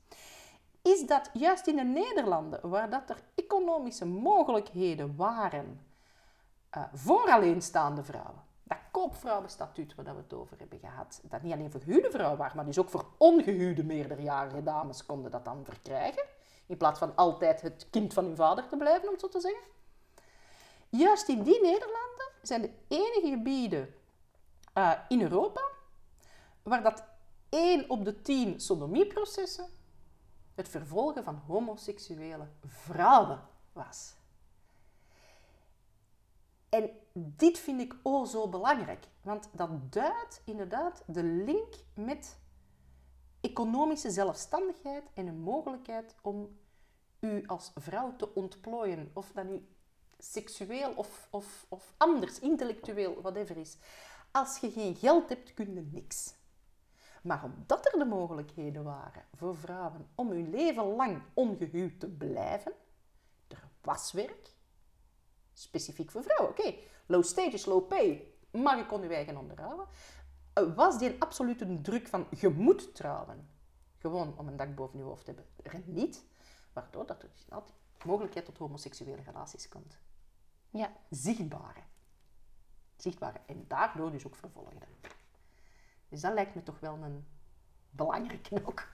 [0.83, 5.87] is dat juist in de Nederlanden, waar dat er economische mogelijkheden waren
[6.71, 11.53] eh, voor alleenstaande vrouwen, dat koopvrouwenstatuut waar dat we het over hebben gehad, dat niet
[11.53, 15.65] alleen voor gehuwde vrouwen was, maar dus ook voor ongehuwde meerderjarige dames konden dat dan
[15.65, 16.25] verkrijgen,
[16.67, 19.41] in plaats van altijd het kind van hun vader te blijven, om het zo te
[19.41, 19.63] zeggen.
[20.89, 23.95] Juist in die Nederlanden zijn de enige gebieden
[24.73, 25.63] eh, in Europa
[26.63, 27.05] waar dat
[27.49, 29.69] 1 op de 10 sodomieprocessen
[30.55, 33.41] het vervolgen van homoseksuele vrouwen
[33.73, 34.15] was.
[36.69, 42.39] En dit vind ik o zo belangrijk, want dat duidt inderdaad de link met
[43.41, 46.59] economische zelfstandigheid en een mogelijkheid om
[47.21, 49.69] u als vrouw te ontplooien, of dat nu
[50.19, 53.77] seksueel of, of, of anders, intellectueel, whatever is.
[54.31, 56.35] Als je geen geld hebt, kun je niks.
[57.23, 62.73] Maar omdat er de mogelijkheden waren voor vrouwen om hun leven lang ongehuwd te blijven,
[63.49, 64.53] er was werk,
[65.53, 66.51] specifiek voor vrouwen.
[66.51, 66.75] Oké,
[67.07, 69.87] low status, low pay, maar je kon je eigen onderhouden.
[70.75, 73.49] was die absolute druk van je moet trouwen.
[73.99, 75.47] Gewoon om een dak boven je hoofd te hebben.
[75.63, 76.25] Er niet,
[76.73, 79.99] waardoor dat er altijd mogelijkheid tot homoseksuele relaties komt.
[80.71, 80.91] Ja.
[81.11, 81.81] Zichtbare.
[82.97, 83.41] Zichtbare.
[83.47, 84.87] En daardoor dus ook vervolgde.
[86.09, 87.25] Dus dat lijkt me toch wel een
[87.91, 88.87] belangrijke ook.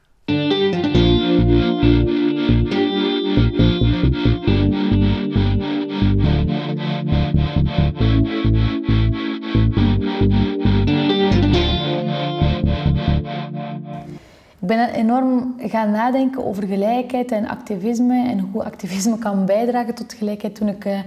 [14.61, 20.13] Ik ben enorm gaan nadenken over gelijkheid en activisme en hoe activisme kan bijdragen tot
[20.13, 21.01] gelijkheid toen ik eh,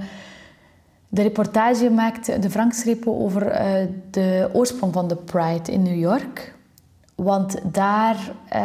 [1.17, 6.55] de reportage maakte, de Franksrepo, over eh, de oorsprong van de Pride in New York.
[7.15, 8.61] Want daar eh,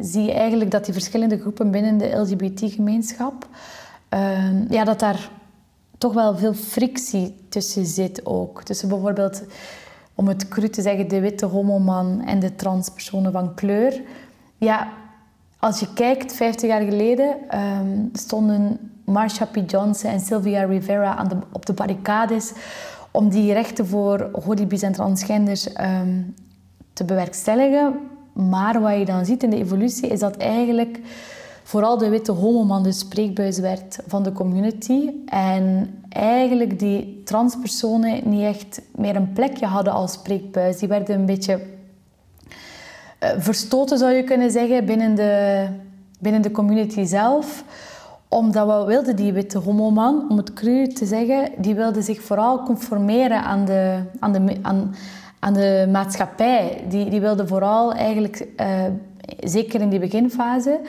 [0.00, 3.48] zie je eigenlijk dat die verschillende groepen binnen de LGBT-gemeenschap,
[4.68, 5.30] ja, dat daar
[5.98, 8.62] toch wel veel frictie tussen zit ook.
[8.62, 9.42] Tussen bijvoorbeeld,
[10.14, 14.02] om het cru te zeggen, de witte homoman en de transpersonen van kleur.
[14.58, 14.92] Ja,
[15.58, 17.36] als je kijkt, 50 jaar geleden
[18.12, 19.70] stonden Marsha P.
[19.70, 22.52] Johnson en Sylvia Rivera op de barricades
[23.10, 26.34] om die rechten voor holibies en transgenders um,
[26.92, 27.94] te bewerkstelligen.
[28.32, 31.00] Maar wat je dan ziet in de evolutie is dat eigenlijk
[31.62, 35.10] vooral de witte homoman de spreekbuis werd van de community.
[35.26, 40.78] En eigenlijk die transpersonen niet echt meer een plekje hadden als spreekbuis.
[40.78, 41.60] Die werden een beetje
[43.22, 45.66] uh, verstoten, zou je kunnen zeggen, binnen de,
[46.18, 47.64] binnen de community zelf
[48.28, 52.62] omdat wat wilde die witte homoman, om het cru te zeggen, die wilde zich vooral
[52.62, 54.94] conformeren aan de, aan de, aan,
[55.38, 56.84] aan de maatschappij.
[56.88, 58.66] Die, die wilde vooral eigenlijk, uh,
[59.40, 60.80] zeker in die beginfase,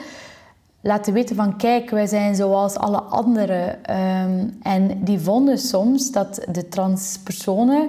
[0.80, 3.68] laten weten van kijk, wij zijn zoals alle anderen.
[3.68, 7.88] Um, en die vonden soms dat de transpersonen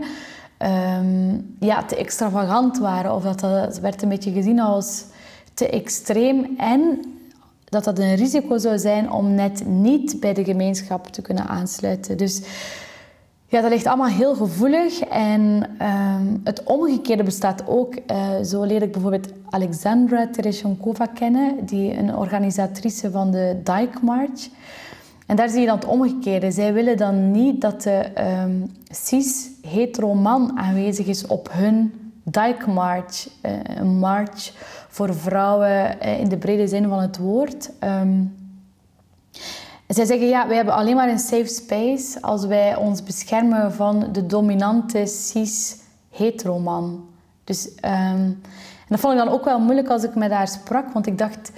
[0.99, 3.15] um, ja, te extravagant waren.
[3.15, 5.05] Of dat, dat werd een beetje gezien als
[5.53, 6.55] te extreem.
[6.57, 6.99] En
[7.69, 12.17] dat dat een risico zou zijn om net niet bij de gemeenschap te kunnen aansluiten.
[12.17, 12.41] Dus
[13.47, 14.99] ja, dat ligt allemaal heel gevoelig.
[14.99, 17.95] En um, het omgekeerde bestaat ook.
[17.95, 24.49] Uh, zo leer ik bijvoorbeeld Alexandra Tereshenkova kennen, die een organisatrice van de Dyke March.
[25.25, 26.51] En daar zie je dan het omgekeerde.
[26.51, 28.05] Zij willen dan niet dat de
[28.43, 31.93] um, cis-hetero man aanwezig is op hun
[32.31, 34.51] Dyke March, uh, een march
[34.87, 37.69] voor vrouwen uh, in de brede zin van het woord.
[37.83, 38.37] Um,
[39.87, 44.09] zij zeggen, ja, wij hebben alleen maar een safe space als wij ons beschermen van
[44.11, 47.07] de dominante cis-hetero man.
[47.43, 48.41] Dus, um, en
[48.87, 51.51] dat vond ik dan ook wel moeilijk als ik met haar sprak, want ik dacht,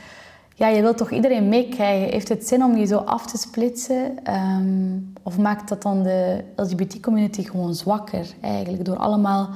[0.55, 2.09] ja, je wilt toch iedereen meekrijgen?
[2.09, 4.17] Heeft het zin om je zo af te splitsen?
[4.33, 9.49] Um, of maakt dat dan de LGBT-community gewoon zwakker, eigenlijk, door allemaal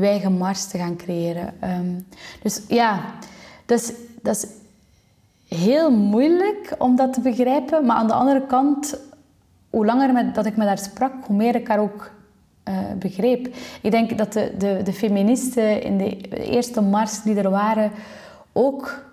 [0.00, 1.54] eigen mars te gaan creëren?
[1.64, 2.06] Um,
[2.42, 3.00] dus ja,
[3.66, 4.46] dat is, dat is
[5.58, 7.86] heel moeilijk om dat te begrijpen.
[7.86, 8.98] Maar aan de andere kant,
[9.70, 12.10] hoe langer met, dat ik met haar sprak, hoe meer ik haar ook
[12.68, 13.54] uh, begreep.
[13.82, 16.16] Ik denk dat de, de, de feministen in de
[16.50, 17.90] eerste mars die er waren
[18.52, 19.04] ook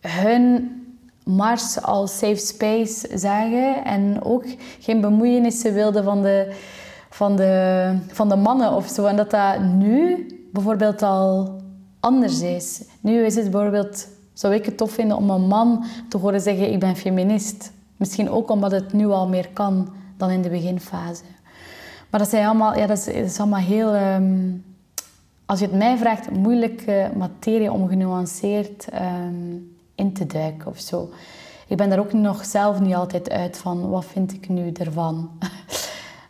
[0.00, 0.76] hun
[1.24, 4.44] mars als safe space zagen en ook
[4.80, 6.54] geen bemoeienissen wilden van de,
[7.12, 9.04] van de, van de mannen of zo.
[9.04, 11.56] En dat dat nu bijvoorbeeld al
[12.00, 12.84] anders is.
[13.00, 16.72] Nu is het bijvoorbeeld zou ik het tof vinden om een man te horen zeggen:
[16.72, 17.72] Ik ben feminist.
[17.96, 21.22] Misschien ook omdat het nu al meer kan dan in de beginfase.
[22.10, 24.64] Maar dat, zijn allemaal, ja, dat, is, allemaal heel, um,
[25.46, 31.10] als je het mij vraagt, moeilijke materie om genuanceerd um, in te duiken of zo.
[31.66, 35.30] Ik ben daar ook nog zelf niet altijd uit van wat vind ik nu ervan.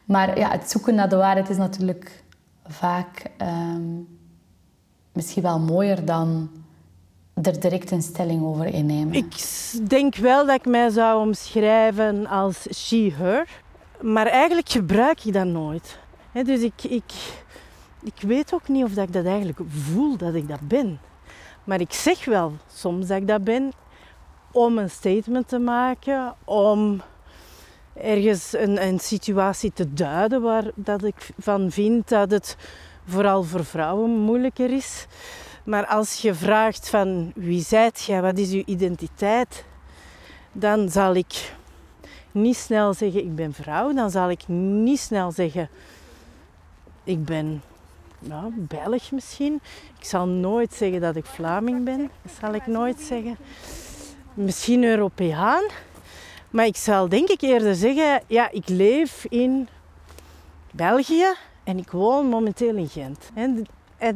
[0.04, 2.24] maar ja, het zoeken naar de waarheid is natuurlijk
[2.66, 4.08] vaak um,
[5.12, 6.50] misschien wel mooier dan
[7.34, 9.14] er direct een stelling over innemen?
[9.14, 9.34] Ik
[9.88, 13.48] denk wel dat ik mij zou omschrijven als she-her.
[14.00, 15.98] Maar eigenlijk gebruik ik dat nooit.
[16.32, 17.12] dus ik, ik,
[18.02, 21.00] ik weet ook niet of dat ik dat eigenlijk voel dat ik dat ben.
[21.64, 23.72] Maar ik zeg wel soms dat ik dat ben
[24.52, 27.02] om een statement te maken, om
[27.94, 32.56] ergens een, een situatie te duiden waar dat ik van vind dat het
[33.06, 35.06] vooral voor vrouwen moeilijker is.
[35.64, 39.64] Maar als je vraagt van wie zijt jij, wat is je identiteit,
[40.52, 41.52] dan zal ik
[42.32, 43.92] niet snel zeggen ik ben vrouw.
[43.92, 45.68] Dan zal ik niet snel zeggen
[47.04, 47.62] ik ben
[48.54, 49.60] Belg misschien.
[49.98, 52.10] Ik zal nooit zeggen dat ik Vlaming ben.
[52.40, 53.36] Zal ik nooit zeggen.
[54.34, 55.62] Misschien Europeaan.
[56.52, 59.68] Maar ik zal denk ik eerder zeggen, ja, ik leef in
[60.70, 61.26] België
[61.64, 63.30] en ik woon momenteel in Gent.
[63.34, 63.66] En,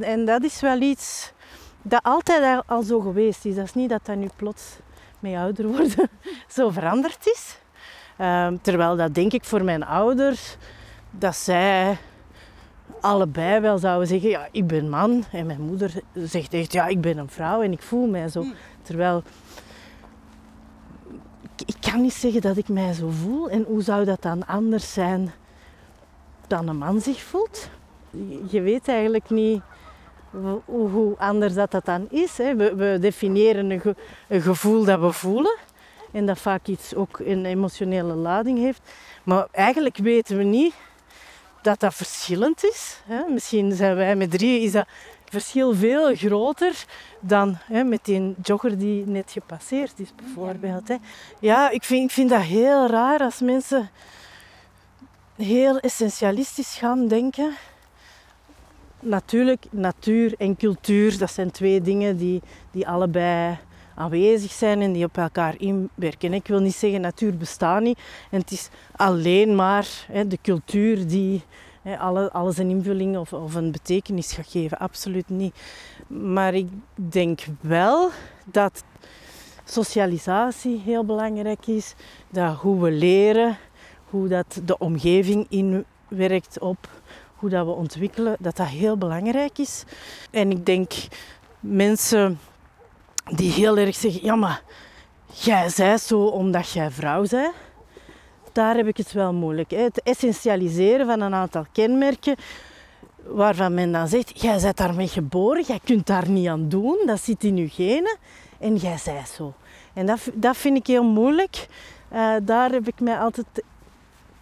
[0.03, 1.33] en dat is wel iets
[1.83, 3.55] dat altijd al- zo geweest is.
[3.55, 4.63] Dat is niet dat dat nu plots
[5.19, 6.11] met ouder worden
[6.57, 7.59] zo veranderd is.
[8.17, 10.57] Ehm, terwijl dat denk ik voor mijn ouders,
[11.11, 11.97] dat zij
[13.01, 15.25] allebei wel zouden zeggen, ja, ik ben man.
[15.33, 18.45] En mijn moeder zegt echt, ja, ik ben een vrouw en ik voel mij zo.
[18.83, 19.23] Terwijl,
[21.67, 23.51] ik, kan niet zeggen dat ik mij zo voel.
[23.51, 25.33] En hoe zou dat dan anders zijn
[26.47, 27.69] dan een man zich voelt?
[28.49, 29.63] Je- weet eigenlijk niet
[30.65, 32.39] hoe, anders dat, dat dan is.
[32.39, 32.55] Hè.
[32.57, 33.97] We, definiëren een, ge-
[34.29, 35.57] een gevoel dat we voelen.
[36.13, 38.81] En dat vaak iets ook een emotionele lading heeft.
[39.25, 40.75] Maar eigenlijk weten we niet
[41.63, 43.01] dat dat verschillend is.
[43.29, 44.87] Misschien zijn wij met drieën, is dat
[45.41, 46.85] verschil veel groter
[47.21, 50.89] dan hè, met die jogger die net gepasseerd is, bijvoorbeeld.
[50.89, 50.97] Hè.
[51.41, 53.91] Ja, ik vind, ik vind dat heel raar als mensen
[55.37, 57.53] heel essentialistisch gaan denken.
[59.01, 63.59] Natuurlijk, natuur en cultuur, dat zijn twee dingen die, die allebei
[63.95, 66.35] aanwezig zijn en die op elkaar inwerken.
[66.35, 67.99] Ik wil niet zeggen natuur bestaat niet
[68.31, 71.43] en het is alleen maar hè, de cultuur die
[71.99, 74.79] alle, alles een invulling of, of een betekenis gaat geven.
[74.79, 75.55] Absoluut niet.
[76.07, 78.11] Maar ik denk wel
[78.45, 78.85] dat
[79.65, 81.95] socialisatie heel belangrijk is.
[82.31, 83.57] Dat hoe we leren,
[84.11, 86.89] hoe dat de omgeving inwerkt op
[87.37, 89.85] hoe dat we ontwikkelen, dat dat heel belangrijk is.
[90.31, 90.93] En ik denk
[91.61, 92.39] mensen
[93.35, 94.63] die heel erg zeggen, ja maar
[95.33, 97.55] jij zei zo omdat jij vrouw bent.
[98.57, 99.71] Daar heb ik het wel moeilijk.
[99.71, 99.83] Hè.
[99.83, 102.37] Het essentialiseren van een aantal kenmerken
[103.23, 107.21] waarvan men dan zegt, jij bent daarmee geboren, jij kunt daar niet aan doen, dat
[107.21, 108.17] zit in je genen
[108.59, 109.55] en jij zei zo.
[109.93, 111.67] En dat, dat vind ik heel moeilijk.
[112.09, 113.47] Eh, daar heb ik mij altijd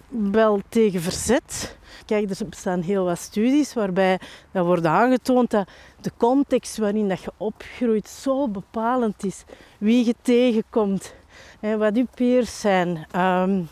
[0.08, 1.76] wel tegen verzet.
[2.06, 4.20] Kijk, er bestaan heel wat studies waarbij
[4.52, 5.68] dat wordt aangetoond dat
[6.00, 9.44] de context waarin dat je opgroeit zo bepalend is.
[9.78, 11.14] Wie je tegenkomt,
[11.78, 13.62] wat uw peers zijn, ehm,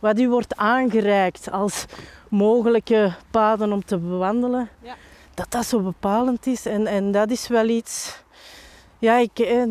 [0.00, 1.84] wat u wordt aangereikt als
[2.28, 4.68] mogelijke paden om te bewandelen.
[5.34, 6.66] Dat dat zo bepalend is.
[6.66, 8.22] En, en dat is wel iets...
[8.98, 9.64] Ja, ik,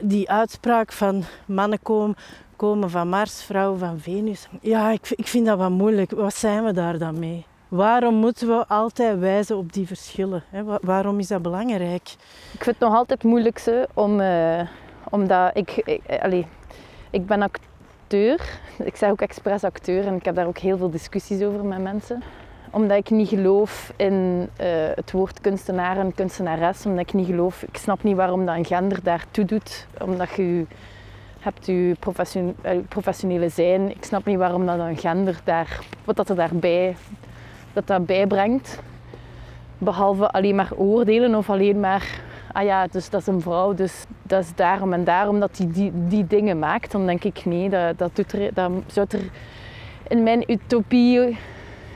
[0.00, 2.16] die uitspraak van mannen komen,
[2.56, 4.48] komen van Mars, vrouwen van Venus.
[4.60, 6.10] Ja, ik, ik vind dat wat moeilijk.
[6.10, 7.46] Wat zijn we daar dan mee?
[7.68, 10.44] Waarom moeten we altijd wijzen op die verschillen?
[10.50, 10.64] Hè?
[10.64, 12.08] Wa- Waarom is dat belangrijk?
[12.52, 14.60] Ik vind het nog altijd het moeilijkste om, eh,
[15.10, 16.46] omdat ik, ik, eh, allee,
[17.10, 18.60] ik ben acteur.
[18.84, 21.82] Ik zeg ook expres acteur en ik heb daar ook heel veel discussies over met
[21.82, 22.22] mensen.
[22.70, 26.86] Omdat ik niet geloof in eh, het woord kunstenaar en kunstenares.
[26.86, 29.86] Omdat ik niet geloof, ik snap niet waarom dat een gender daartoe doet.
[30.00, 30.66] Omdat je
[31.40, 31.96] hebt je
[32.62, 33.90] eh, professionele zijn.
[33.90, 36.96] Ik snap niet waarom dat een gender daar, wat dat er daarbij,
[37.72, 38.78] dat dat bijbrengt.
[39.78, 42.20] Behalve alleen maar oordelen of alleen maar,
[42.52, 45.68] ah ja, dus dat is een vrouw, dus dat is daarom en daarom dat hij
[45.70, 46.92] die, die dingen maakt.
[46.92, 49.30] Dan denk ik, nee, dat, dat, doet er, dat zou er
[50.08, 51.38] in mijn utopie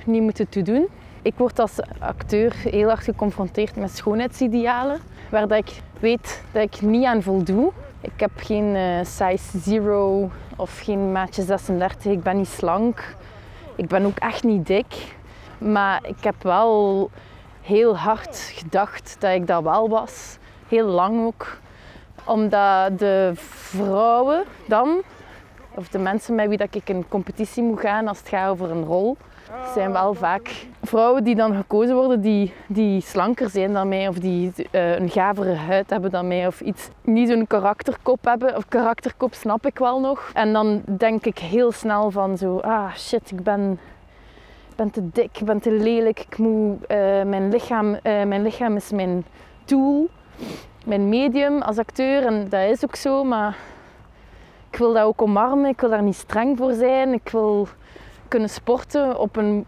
[0.06, 0.88] niet moeten toe doen.
[1.22, 6.80] Ik word als acteur heel erg geconfronteerd met schoonheidsidealen, waar dat ik weet dat ik
[6.80, 7.72] niet aan voldoe.
[8.00, 13.16] Ik heb geen eh, size zero of geen maatje 36, ik ben niet slank.
[13.76, 15.16] Ik ben ook echt niet dik.
[15.58, 17.10] Maar ik heb wel
[17.60, 20.38] heel hard gedacht dat ik dat wel was.
[20.72, 21.56] Heel lang ook.
[22.24, 25.02] Omdat de vrouwen dan,
[25.74, 28.70] of de mensen met wie dat ik in competitie moet gaan als het gaat over
[28.70, 29.16] een rol,
[29.74, 34.18] zijn wel vaak vrouwen die dan gekozen worden die, die slanker zijn dan mij of
[34.18, 36.88] die eh, een gavere huid hebben dan mij of iets.
[37.02, 40.30] Niet zo'n karakterkop hebben, of karakterkop snap ik wel nog.
[40.34, 43.78] En dan denk ik heel snel van zo, ah shit, ik ben
[44.76, 48.76] ben te dik, ik ben te lelijk, ik moet, eh, mijn, lichaam, eh, mijn lichaam
[48.76, 49.24] is mijn
[49.64, 50.08] tool,
[50.84, 53.56] mijn medium als acteur en dat is ook zo, maar
[54.70, 57.68] ik wil dat ook omarmen, ik wil daar niet streng voor zijn, ik wil
[58.32, 59.66] kunnen sporten op een,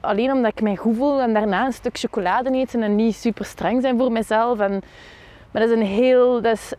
[0.00, 3.44] alleen omdat ik mij goed voel en daarna een stuk chocolade eten en niet super
[3.44, 4.58] streng zijn voor mezelf.
[4.58, 4.82] En,
[5.50, 6.72] maar dat is een heel, dat is,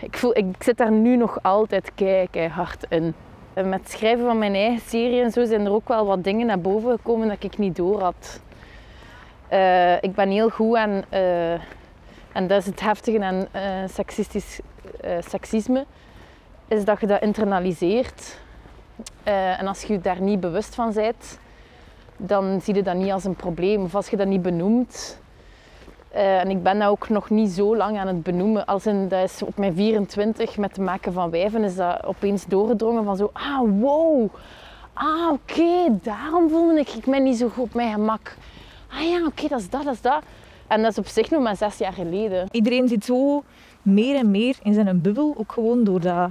[0.00, 3.14] ik, voel, ik zit daar nu nog altijd kei hard in.
[3.54, 6.24] En Met het schrijven van mijn eigen serie en zo zijn er ook wel wat
[6.24, 8.40] dingen naar boven gekomen dat ik niet door had.
[9.48, 11.04] Eh, ik ben heel goed aan,
[12.36, 14.60] en dat is het heftige aan eh, seksistisch
[15.00, 15.84] eh, seksisme,
[16.68, 18.38] is dat je dat internaliseert.
[19.22, 21.38] Eh, en als je je daar niet bewust van bent,
[22.16, 23.82] dan zie je dat niet als een probleem.
[23.82, 25.20] Of als je dat niet benoemt.
[26.10, 28.66] En ik ben dat ook nog niet zo lang aan het benoemen.
[28.66, 32.46] Als in, dat is op mijn 24 met het maken van wijven is dat opeens
[32.46, 34.28] doorgedrongen van zo, ah wow,
[34.92, 38.36] ah oké, daarom voelde ik, ik mij niet zo goed op mijn gemak.
[38.88, 40.22] Ah ja, oké, dat is dat, dat is dat.
[40.68, 42.48] En dat is op zich nog maar zes jaar geleden.
[42.50, 43.44] Iedereen zit zo
[43.82, 46.30] meer en meer in zijn bubbel, ook gewoon doordat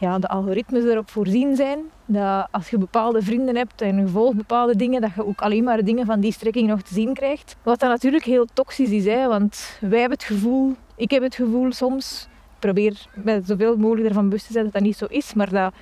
[0.00, 1.78] ja, de algoritmes erop voorzien zijn.
[2.06, 5.64] Dat als je bepaalde vrienden hebt en je volgt bepaalde dingen, dat je ook alleen
[5.64, 7.56] maar dingen van die strekking nog te zien krijgt.
[7.62, 11.34] Wat dan natuurlijk heel toxisch is, hè, want wij hebben het gevoel, ik heb het
[11.34, 15.06] gevoel soms, ik probeer met zoveel mogelijk ervan bewust te zijn dat dat niet zo
[15.08, 15.74] is, maar dat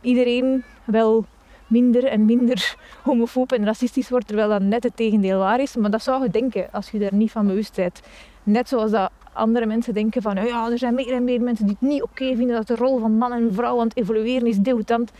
[0.00, 1.24] iedereen wel
[1.66, 5.76] minder en minder homofoob en racistisch wordt, terwijl dat net het tegendeel waar is.
[5.76, 8.00] Maar dat zou je denken als je daar niet van bewust bent.
[8.42, 11.66] Net zoals dat andere mensen denken van oh ja, er zijn meer en meer mensen
[11.66, 14.48] die het niet oké vinden dat de rol van man en vrouw aan het evolueren
[14.48, 15.12] is, deutant.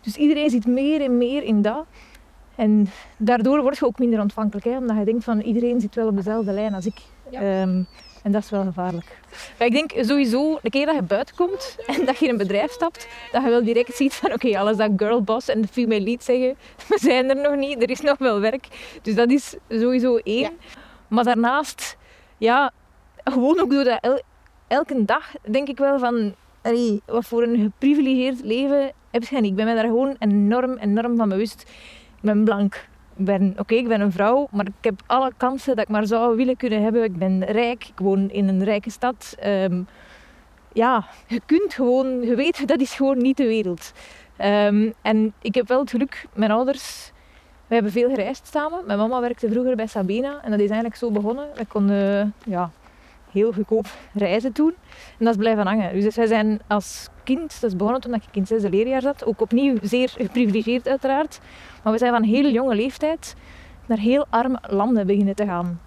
[0.00, 1.84] Dus iedereen zit meer en meer in dat.
[2.54, 2.86] En
[3.16, 6.16] daardoor word je ook minder ontvankelijk, hè, omdat je denkt van iedereen zit wel op
[6.16, 6.96] dezelfde lijn als ik.
[7.30, 7.82] Ehm,
[8.24, 9.18] en dat is wel gevaarlijk.
[9.58, 12.36] Maar ik denk sowieso, de keer dat je buiten komt en dat je in een
[12.36, 16.00] bedrijf stapt, dat je wel direct ziet van oké, alles dat girlboss en de female
[16.00, 16.56] lead zeggen,
[16.88, 18.68] we zijn er nog niet, er is nog wel werk.
[19.02, 20.52] Dus dat is sowieso één.
[21.08, 21.96] Maar daarnaast,
[22.38, 22.72] ja,
[23.24, 24.22] gewoon ook door dat
[24.68, 29.50] elke dag denk ik wel van, allee, wat voor een geprivilegeerd leven heb je niet.
[29.50, 31.60] Ik ben me daar gewoon enorm, enorm van bewust.
[32.16, 32.88] Ik ben blank.
[33.16, 36.36] Ben, oké, ik ben een vrouw, maar ik heb alle kansen dat ik maar zou
[36.36, 37.04] willen kunnen hebben.
[37.04, 39.34] Ik ben rijk, ik woon in een rijke stad.
[39.38, 39.82] Ehm,
[40.72, 43.92] ja, je kunt gewoon, je weet, dat is gewoon niet de wereld.
[44.38, 47.12] Um, en ik heb wel het geluk, mijn ouders,
[47.66, 48.86] we hebben veel gereisd samen.
[48.86, 51.48] Mijn mama werkte vroeger bij Sabena en dat is eigenlijk zo begonnen.
[51.54, 52.70] We konden ja,
[53.34, 54.74] heel goedkoop reizen doen.
[55.18, 56.00] En dat is blijven hangen.
[56.00, 59.40] Dus wij zijn als kind, dat is begonnen toen ik in zesde leerjaar zat, ook
[59.40, 61.40] opnieuw zeer geprivilegeerd uiteraard.
[61.82, 63.34] Maar we zijn van heel jonge leeftijd
[63.86, 65.80] naar heel arme landen beginnen te gaan.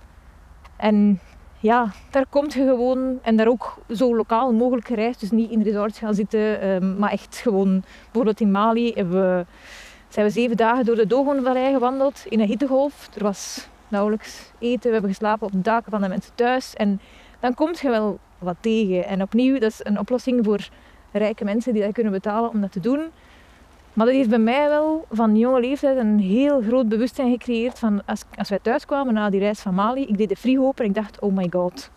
[0.77, 1.19] En
[1.59, 5.61] ja, daar komt je gewoon, en daar ook zo lokaal mogelijk gereisd, dus niet in
[5.61, 9.45] resorts gaan zitten, ehm, maar echt gewoon, bijvoorbeeld in Mali we,
[10.07, 13.09] zijn we zeven dagen door de Dogonvallei gewandeld in een hittegolf.
[13.15, 16.73] Er was nauwelijks eten, we hebben geslapen op de daken van de mensen thuis.
[16.73, 16.99] En
[17.39, 19.05] dan kom je wel wat tegen.
[19.05, 20.69] En opnieuw, dat is een oplossing voor
[21.11, 23.01] rijke mensen die dat kunnen betalen om dat te doen.
[23.93, 28.01] Maar dat heeft bij mij wel van jonge leeftijd een heel groot bewustzijn gecreëerd van
[28.05, 30.89] als, als wij thuis kwamen na die reis van Mali, ik deed de open en
[30.89, 31.89] ik dacht, oh my god,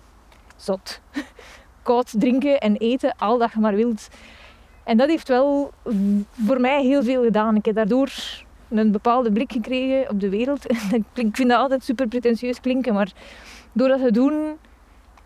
[0.57, 1.01] zot.
[1.83, 4.09] Koud drinken en eten, al dat je maar wilt.
[4.85, 5.71] En dat heeft wel
[6.47, 7.57] voor mij heel veel gedaan.
[7.57, 8.11] Ik heb daardoor
[8.69, 10.71] een bepaalde blik gekregen op de wereld.
[11.15, 13.13] Ik vind dat altijd super pretentieus klinken, maar
[13.73, 14.57] door dat te doen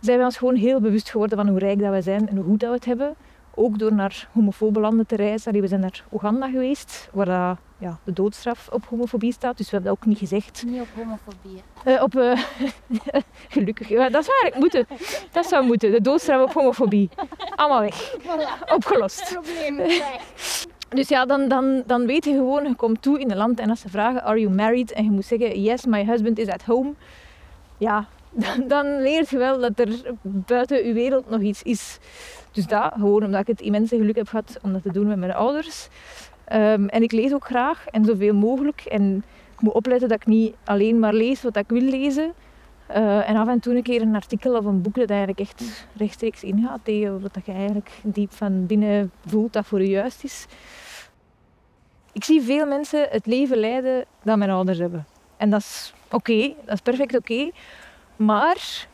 [0.05, 2.44] zijn we ons gewoon heel bewust geworden van hoe rijk dat we zijn en hoe
[2.44, 3.14] goed dat we het hebben.
[3.55, 5.61] Ook door naar homofobe landen te reizen.
[5.61, 9.57] We zijn naar Oeganda geweest, waar ja, de doodstraf op homofobie staat.
[9.57, 10.64] Dus we hebben dat ook niet gezegd.
[10.66, 11.62] Niet op homofobie.
[11.86, 12.42] Uh, op, uh,
[13.55, 13.88] gelukkig.
[13.88, 15.07] Ja, dat zou eigenlijk moeten.
[15.32, 15.90] Dat zou moeten.
[15.90, 17.09] De doodstraf op homofobie.
[17.55, 18.16] Allemaal weg.
[18.74, 19.32] Opgelost.
[19.32, 20.66] Probleem weg.
[20.88, 23.70] Dus ja, dan, dan, dan weet je gewoon, je komt toe in een land en
[23.70, 24.92] als ze vragen, are you married?
[24.92, 26.92] En je moet zeggen, yes, my husband is at home.
[27.78, 29.89] Ja, dan, dan leer je wel dat er
[30.22, 31.99] buiten je wereld nog iets is.
[32.53, 35.18] Dus dat, gewoon omdat ik het immense geluk heb gehad om dat te doen met
[35.18, 35.89] mijn ouders.
[36.45, 38.80] Ehm, en ik lees ook graag en zoveel mogelijk.
[38.80, 39.24] En
[39.55, 42.32] ik moet opletten dat ik niet alleen maar lees wat ik wil lezen.
[42.91, 45.87] Uh, en af en toe een keer een artikel of een boek dat eigenlijk echt
[45.97, 50.47] rechtstreeks ingaat tegen wat je eigenlijk diep van binnen voelt dat voor je juist is.
[52.12, 55.07] Ik zie veel mensen het leven leiden dat mijn ouders hebben.
[55.37, 57.51] En dat is oké, dat is perfect oké.
[58.16, 58.86] Maar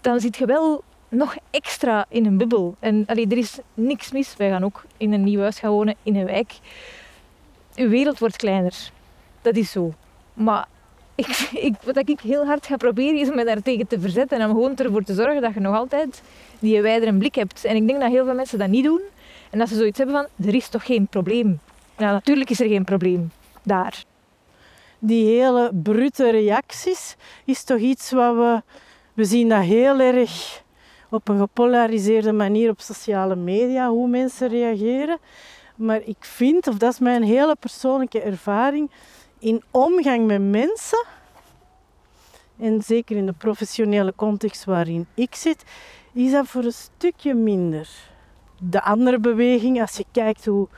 [0.00, 2.74] dan zit je wel nog extra in een bubbel.
[2.78, 4.36] En allee, er is niks mis.
[4.36, 6.52] Wij gaan ook in een nieuw huis gaan wonen, in een wijk.
[7.74, 8.90] Je wereld wordt kleiner.
[9.42, 9.92] Dat is zo.
[10.34, 10.66] Maar
[11.14, 14.40] ik, ik, wat ik heel hard ga proberen is me daar tegen te verzetten.
[14.40, 16.22] En om gewoon ervoor te zorgen dat je nog altijd
[16.58, 17.64] die wijdere blik hebt.
[17.64, 19.00] En ik denk dat heel veel mensen dat niet doen.
[19.50, 21.60] En dat ze zoiets hebben van, er is toch geen probleem.
[21.98, 23.30] Ja, natuurlijk is er geen probleem
[23.62, 24.04] daar
[25.00, 28.62] die hele brute reacties is toch iets wat we...
[29.14, 30.62] We zien dat heel erg
[31.10, 35.18] op een gepolariseerde manier op sociale media, hoe mensen reageren.
[35.76, 38.90] Maar ik vind, of dat is mijn hele persoonlijke ervaring,
[39.38, 41.04] in omgang met mensen,
[42.58, 45.64] en zeker in de professionele context waarin ik zit,
[46.12, 47.88] is dat voor een stukje minder.
[48.58, 50.68] De andere beweging, als je kijkt hoe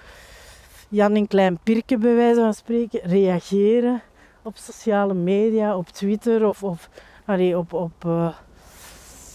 [0.89, 4.03] Jan en Klein Pirke bij wijze van spreken reageren,
[4.43, 6.89] op sociale media, op Twitter of, of
[7.25, 8.05] allee, op, op,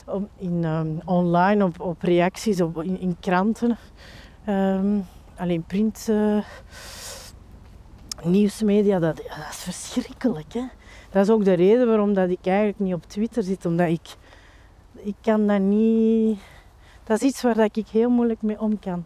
[0.06, 3.78] op in, um, online, op, op reacties op, in, kranten.
[4.50, 5.06] Um,
[5.36, 6.44] alleen print uh,
[8.24, 10.54] nieuwsmedia, dat, dat is verschrikkelijk.
[10.54, 10.64] Hè?
[11.12, 14.16] Dat is ook de reden waarom dat ik eigenlijk niet op Twitter zit, omdat ik,
[14.94, 16.40] ik kan dat niet...
[17.04, 19.06] Dat is iets waar dat ik heel moeilijk mee om kan.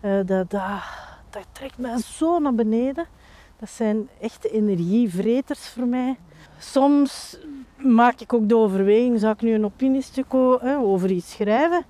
[0.00, 0.82] Uh, dat, dat,
[1.30, 3.06] dat trekt mij zo naar beneden.
[3.60, 6.16] Dat zijn echte energievreters voor mij.
[6.58, 7.38] Soms
[7.76, 11.84] maak ik ook de overweging, zou ik nu een opiniestuk over iets schrijven?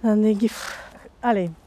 [0.00, 0.52] Dan denk ik,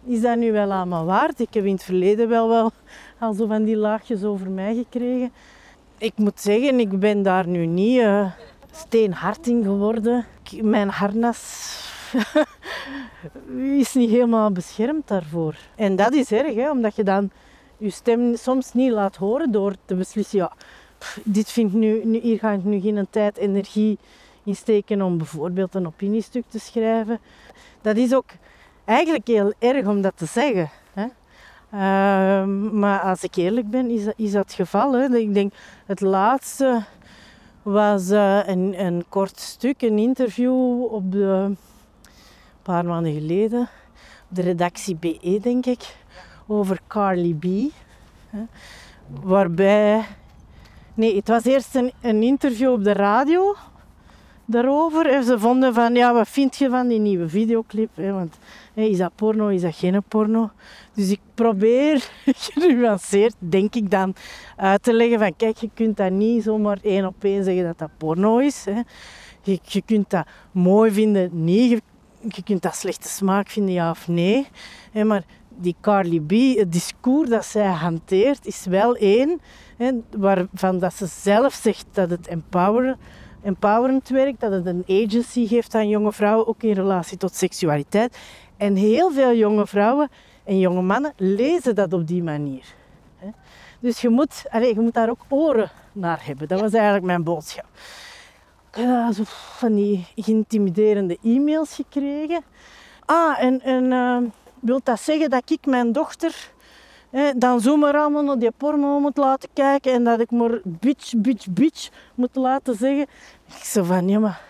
[0.06, 1.40] is dat nu wel allemaal waard?
[1.40, 2.72] Ik heb in het verleden wel, wel
[3.20, 5.32] al zo van die laagjes over mij gekregen.
[5.98, 8.32] Ik moet zeggen, ik ben daar nu niet uh,
[8.72, 10.26] steenhard in geworden.
[10.62, 11.72] Mijn harnas
[13.78, 15.56] is niet helemaal beschermd daarvoor.
[15.76, 17.32] En dat is erg, hè, omdat je dan
[17.78, 20.52] je stem soms niet laat horen door te beslissen, ja,
[21.24, 23.98] dit vindt nu, nu, hier ga ik nu geen tijd, energie
[24.44, 27.20] in steken om bijvoorbeeld een opiniestuk te schrijven.
[27.82, 28.30] Dat is ook
[28.86, 30.70] eigenlijk heel erg om dat te zeggen.
[30.94, 31.06] Hè.
[31.74, 35.02] Uh, maar als ik eerlijk ben, is dat, is dat het geval.
[35.04, 35.54] Ik denk,
[35.86, 36.84] het laatste
[37.62, 41.58] was uh, een, een kort stuk, een interview op de, een
[42.62, 43.62] paar maanden geleden,
[44.30, 45.96] op de redactie BE, denk ik,
[46.48, 47.46] over Carly B.
[48.30, 48.40] Hè.
[49.22, 50.06] Waarbij
[50.98, 53.56] Nee, het was eerst een, een interview op de radio
[54.46, 55.10] daarover.
[55.10, 57.90] En ze vonden van, ja, wat vind je van die nieuwe videoclip?
[57.96, 58.38] Want
[58.74, 60.52] is dat porno, is dat geen porno?
[60.94, 62.10] Dus ik probeer
[62.54, 64.16] genuanceerd, denk ik dan,
[64.56, 67.78] uit te leggen van, kijk, je kunt dat niet zomaar één op één zeggen dat
[67.78, 68.66] dat porno is.
[68.66, 68.82] Hè.
[69.42, 71.48] Je, je kunt dat mooi vinden.
[71.48, 71.82] Je,
[72.22, 74.48] je kunt dat slechte smaak vinden, ja of nee.
[74.92, 75.24] Hè, maar
[75.58, 79.42] die Carly B, het discours dat zij hanteert, is wel één
[79.78, 82.98] hè, waarvan dat ze zelf zegt dat het empower,
[83.44, 88.18] empowerend werkt, dat het een agency geeft aan jonge vrouwen, ook in relatie tot seksualiteit.
[88.58, 90.10] En heel veel jonge vrouwen
[90.44, 92.64] en jonge mannen lezen dat op die manier.
[93.18, 93.30] Hè.
[93.80, 96.48] Dus je moet, allez, je moet daar ook oren naar hebben.
[96.48, 97.66] Dat was eigenlijk mijn boodschap.
[98.72, 102.42] Ik heb zo van die intimiderende e-mails gekregen.
[103.06, 104.18] Ah, en, en uh,
[104.60, 106.56] wil dat zeggen dat ik mijn dochter
[107.36, 111.48] dan zomaar allemaal naar die porno moet laten kijken en dat ik maar bitch, bitch,
[111.50, 113.08] bitch moet laten zeggen.
[113.48, 114.42] Ik zo van, ja maar...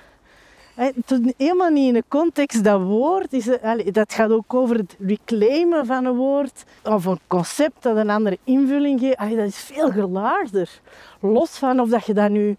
[1.37, 3.33] helemaal niet in de context dat woord.
[3.33, 3.49] Is,
[3.91, 6.63] dat gaat ook over het reclaimen van een woord.
[6.83, 9.17] Of een concept dat een andere invulling geeft.
[9.17, 10.81] dat is veel gelaagder.
[11.19, 12.57] Los van of dat je dat nu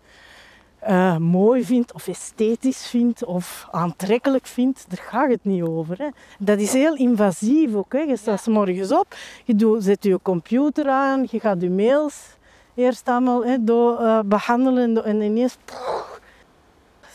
[0.88, 5.98] uh, mooi vindt of esthetisch vindt of aantrekkelijk vindt, daar gaat het niet over.
[5.98, 6.08] Hè.
[6.38, 7.92] Dat is heel invasief ook.
[7.92, 7.98] Hè.
[7.98, 8.52] Je staat ja.
[8.52, 12.36] morgens op, je doet, zet je computer aan, je gaat je mails
[12.74, 15.56] eerst allemaal hè, door, uh, behandelen en ineens...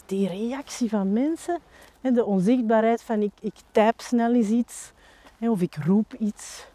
[0.05, 1.59] Die reactie van mensen,
[2.01, 4.91] hè, de onzichtbaarheid van ik, ik type snel eens iets
[5.39, 6.65] hè, of ik roep iets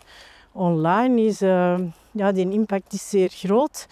[0.53, 1.78] online, is, uh,
[2.11, 3.86] ja, die impact is zeer groot.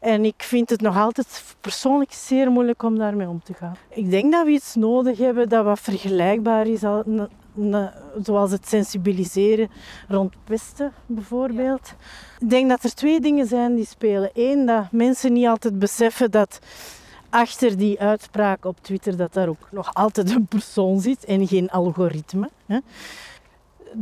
[0.00, 3.76] En ik vind het nog altijd persoonlijk zeer moeilijk om daarmee om te gaan.
[3.88, 6.80] Ik denk dat we iets nodig hebben dat wat vergelijkbaar is,
[8.22, 9.70] zoals het sensibiliseren
[10.08, 11.94] rond pesten bijvoorbeeld.
[12.38, 14.30] Ik denk dat er twee dingen zijn die spelen.
[14.34, 16.58] Eén, dat mensen niet altijd beseffen dat
[17.30, 21.70] achter die uitspraak op Twitter dat daar ook nog altijd een persoon zit en geen
[21.70, 22.50] algoritme.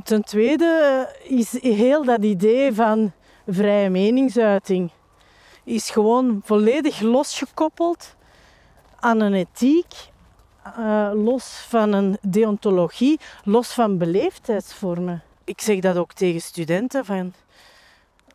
[0.04, 3.12] Ten tweede is heel dat idee van
[3.46, 4.90] vrije meningsuiting
[5.68, 8.16] is gewoon volledig losgekoppeld
[9.00, 9.94] aan een ethiek,
[10.78, 15.22] uh, los van een deontologie, los van beleefdheidsvormen.
[15.44, 17.32] Ik zeg dat ook tegen studenten van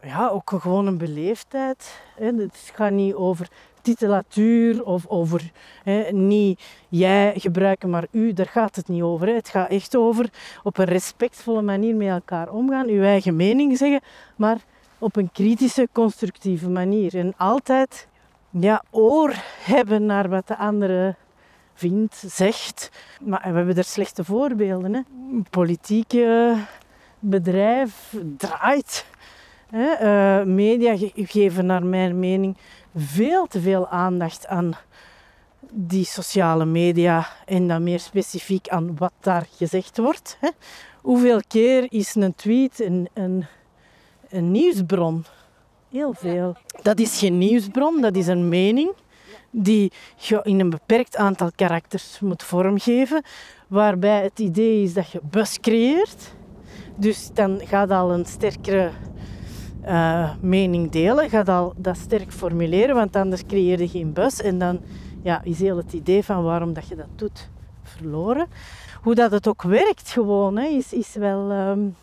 [0.02, 2.02] ja, ook gewoon een beleefdheid.
[2.16, 2.26] Hè.
[2.26, 3.50] Het gaat niet over
[3.82, 5.52] titulatuur of over
[5.84, 8.34] hè, niet jij gebruiken, maar u.
[8.34, 9.28] Daar gaat het niet over.
[9.28, 10.30] Het gaat echt over
[10.64, 14.02] op een respectvolle manier met elkaar omgaan, uw eigen mening zeggen,
[14.36, 14.58] maar
[15.04, 17.18] op een kritische, constructieve manier.
[17.18, 18.08] En altijd
[18.50, 21.16] ja, oor hebben naar wat de andere
[21.74, 22.92] vindt, zegt.
[23.22, 24.94] Maar we hebben er slechte voorbeelden.
[24.94, 25.02] Hè.
[25.50, 26.56] Politieke
[27.20, 29.06] bedrijf draait.
[29.70, 30.40] Hè.
[30.40, 32.58] Uh, media geven naar mijn mening
[32.96, 34.74] veel te veel aandacht aan
[35.72, 40.38] die sociale media en dan meer specifiek aan wat daar gezegd wordt.
[40.40, 40.50] Hè.
[41.02, 43.46] Hoeveel keer is een tweet een, een
[44.34, 45.26] een nieuwsbron.
[45.90, 46.56] Heel veel.
[46.82, 48.92] Dat is geen nieuwsbron, dat is een mening
[49.52, 53.24] die je in een beperkt aantal karakters moet vormgeven,
[53.68, 56.34] waarbij het idee is dat je bus creëert.
[56.96, 58.90] Dus dan gaat al een sterkere
[59.86, 64.58] uh, mening delen, gaat al dat sterk formuleren, want anders creëer je geen bus en
[64.58, 64.80] dan
[65.24, 67.50] ja, is heel het idee van waarom dat je dat doet
[67.84, 68.48] verloren.
[69.02, 71.52] Hoe dat het ook werkt gewoon, hè, is, is wel...
[71.52, 71.96] Um,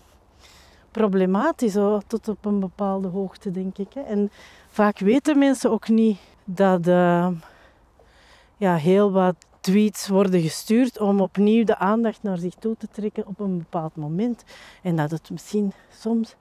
[0.91, 1.73] problematisch,
[2.07, 3.93] tot op een bepaalde hoogte, denk ik.
[3.93, 4.01] Hè.
[4.01, 4.31] En
[4.69, 7.29] vaak weten mensen ook niet dat uh,
[8.57, 13.27] ja, heel wat tweets worden gestuurd om opnieuw de aandacht naar zich toe te trekken
[13.27, 14.45] op een bepaald moment.
[14.83, 16.35] En dat het misschien soms,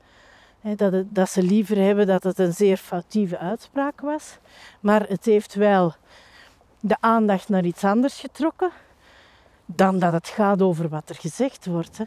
[0.59, 4.37] hè, dat, het, dat ze liever hebben dat het een zeer foutieve uitspraak was,
[4.79, 5.93] maar het heeft wel
[6.79, 8.71] de aandacht naar iets anders getrokken
[9.65, 11.97] dan dat het gaat over wat er gezegd wordt.
[11.97, 12.05] Hè.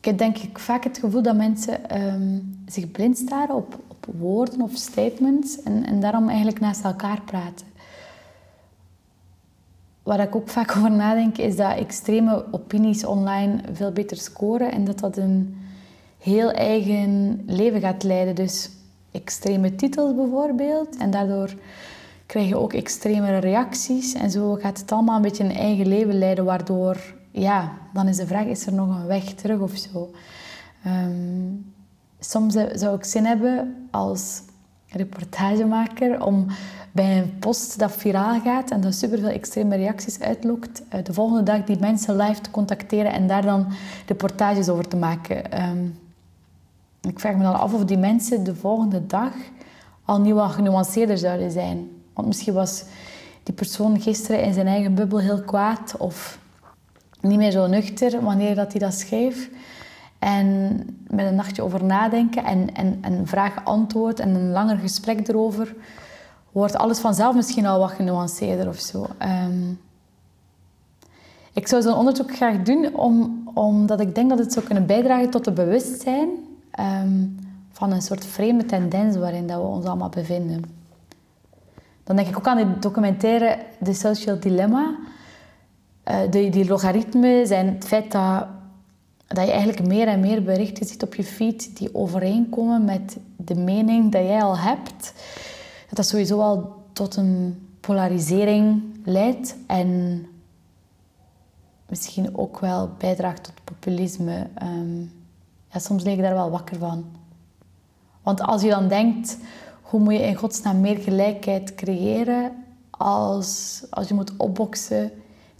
[0.00, 4.06] Ik heb denk ik vaak het gevoel dat mensen ehm, zich blind staren op, op
[4.18, 7.66] woorden of statements en, en daarom eigenlijk naast elkaar praten.
[10.02, 14.84] Waar ik ook vaak over nadenk, is dat extreme opinies online veel beter scoren en
[14.84, 15.56] dat dat een
[16.18, 18.34] heel eigen leven gaat leiden.
[18.34, 18.70] Dus
[19.10, 21.54] extreme titels bijvoorbeeld en daardoor
[22.26, 26.18] krijg je ook extremere reacties en zo gaat het allemaal een beetje een eigen leven
[26.18, 30.10] leiden, waardoor, ja, dan is de vraag, is er nog een weg terug of zo?
[30.84, 31.54] Ehm,
[32.18, 34.42] soms zou ik zin hebben als
[34.88, 36.46] reportagemaker om
[36.92, 41.42] bij een post dat viraal gaat en dat superveel extreme reacties uitlokt, eh, de volgende
[41.42, 43.66] dag die mensen live te contacteren en daar dan
[44.06, 45.52] reportages over te maken.
[45.52, 45.86] Ehm,
[47.00, 49.32] ik vraag me dan af of die mensen de volgende dag
[50.04, 51.90] al niet wat genuanceerder zouden zijn.
[52.14, 52.84] Want misschien was
[53.42, 56.38] die persoon gisteren in zijn eigen bubbel heel kwaad of
[57.20, 59.50] niet meer zo nuchter wanneer dat hij dat schreef.
[60.18, 60.76] En
[61.08, 65.74] met een nachtje over nadenken en, en, en vraag-antwoord en een langer gesprek erover,
[66.52, 69.06] wordt alles vanzelf misschien al wat genuanceerder of zo.
[69.18, 69.72] Ehm,
[71.52, 75.30] ik zou zo'n onderzoek graag doen, om, omdat ik denk dat het zou kunnen bijdragen
[75.30, 76.28] tot het bewustzijn
[76.70, 77.26] ehm,
[77.70, 80.64] van een soort vreemde tendens waarin dat we ons allemaal bevinden.
[82.04, 84.94] Dan denk ik ook aan die documentaire The Social Dilemma.
[86.10, 88.46] Uh, die, die logaritmes en het feit dat,
[89.26, 93.54] dat je eigenlijk meer en meer berichten ziet op je feed die overeenkomen met de
[93.54, 95.12] mening dat jij al hebt
[95.86, 100.26] dat dat sowieso al tot een polarisering leidt en
[101.88, 104.46] misschien ook wel bijdraagt tot populisme.
[104.62, 105.12] Um,
[105.72, 107.04] ja, soms lig ik daar wel wakker van.
[108.22, 109.38] Want als je dan denkt,
[109.82, 112.52] hoe moet je in godsnaam meer gelijkheid creëren
[112.90, 115.10] als, als je moet opboksen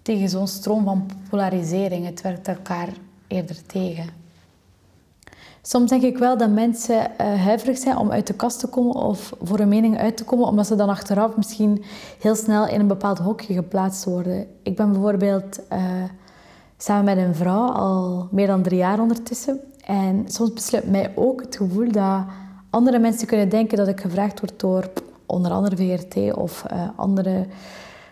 [0.03, 2.07] tegen zo'n stroom van polarisering?
[2.07, 2.89] Het werkt elkaar
[3.27, 4.21] eerder tegen.
[5.63, 8.95] Soms denk ik wel dat mensen uh, huiverig zijn om uit de kast te komen
[8.95, 11.85] of voor een mening uit te komen, omdat ze dan achteraf misschien
[12.21, 14.47] heel snel in een bepaald hokje geplaatst worden.
[14.63, 15.83] Ik ben bijvoorbeeld uh,
[16.77, 19.61] samen met een vrouw al meer dan drie jaar ondertussen.
[19.85, 22.25] En soms besluit mij ook het gevoel dat
[22.71, 24.91] andere mensen kunnen denken dat ik gevraagd word door
[25.27, 27.47] onder andere VRT of uh, andere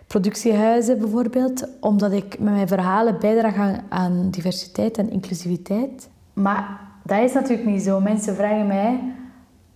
[0.09, 6.09] productiehuizen bijvoorbeeld, omdat ik met mijn verhalen bijdraag aan, aan diversiteit en inclusiviteit.
[6.33, 8.01] Maar dat is natuurlijk niet zo.
[8.01, 9.01] Mensen vragen mij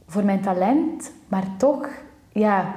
[0.06, 1.88] voor mijn talent, maar toch,
[2.32, 2.74] ja.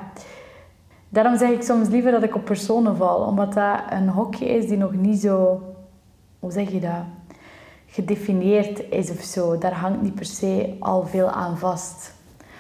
[1.09, 4.67] Daarom zeg ik soms liever dat ik op personen val, omdat dat een hokje is
[4.67, 5.61] die nog niet zo,
[6.39, 7.03] hoe zeg je dat,
[7.85, 9.57] gedefinieerd is of zo.
[9.57, 12.13] Daar hangt niet per se al veel aan vast.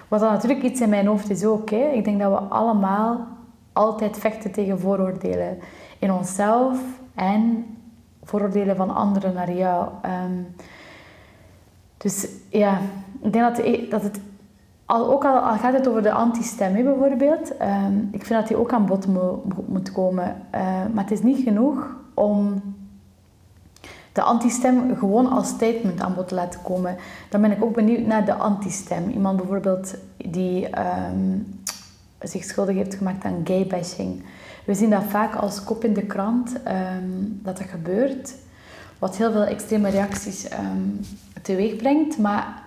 [0.07, 1.69] Wat dan natuurlijk iets in mijn hoofd is ook.
[1.69, 1.89] Hè.
[1.93, 3.27] Ik denk dat we allemaal
[3.75, 5.59] altijd vechten tegen vooroordelen
[5.99, 6.79] in onszelf
[7.15, 7.65] en
[8.23, 9.87] vooroordelen van anderen naar jou.
[10.05, 10.55] Um,
[11.97, 12.79] dus ja,
[13.21, 14.19] ik denk dat, dat het...
[14.85, 18.57] Al, ook al, al, gaat het over de anti-stem bijvoorbeeld, um, ik vind dat die
[18.57, 20.25] ook aan bod mo moet komen.
[20.25, 20.61] Uh,
[20.93, 22.61] maar het is niet genoeg om
[24.11, 26.95] de anti-stem gewoon als statement aan bod te laten komen.
[27.29, 29.09] Dan ben ik ook benieuwd naar de anti-stem.
[29.09, 30.69] Iemand bijvoorbeeld die
[32.19, 34.23] zich schuldig heeft gemaakt aan gay-bashing.
[34.65, 38.33] We zien dat vaak als kop in de krant, um, dat dat gebeurt.
[38.99, 40.99] Wat heel veel extreme reacties um,
[41.41, 42.17] teweeg brengt.
[42.17, 42.63] Maar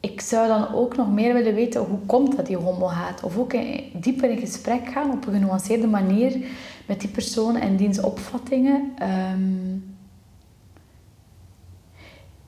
[0.00, 3.22] ik zou dan ook nog meer willen weten hoe komt dat die homo haat.
[3.22, 3.52] Of ook
[3.92, 6.46] dieper in gesprek gaan op een genuanceerde manier
[6.86, 8.92] met die persoon en diens opvattingen.
[9.32, 9.96] Um,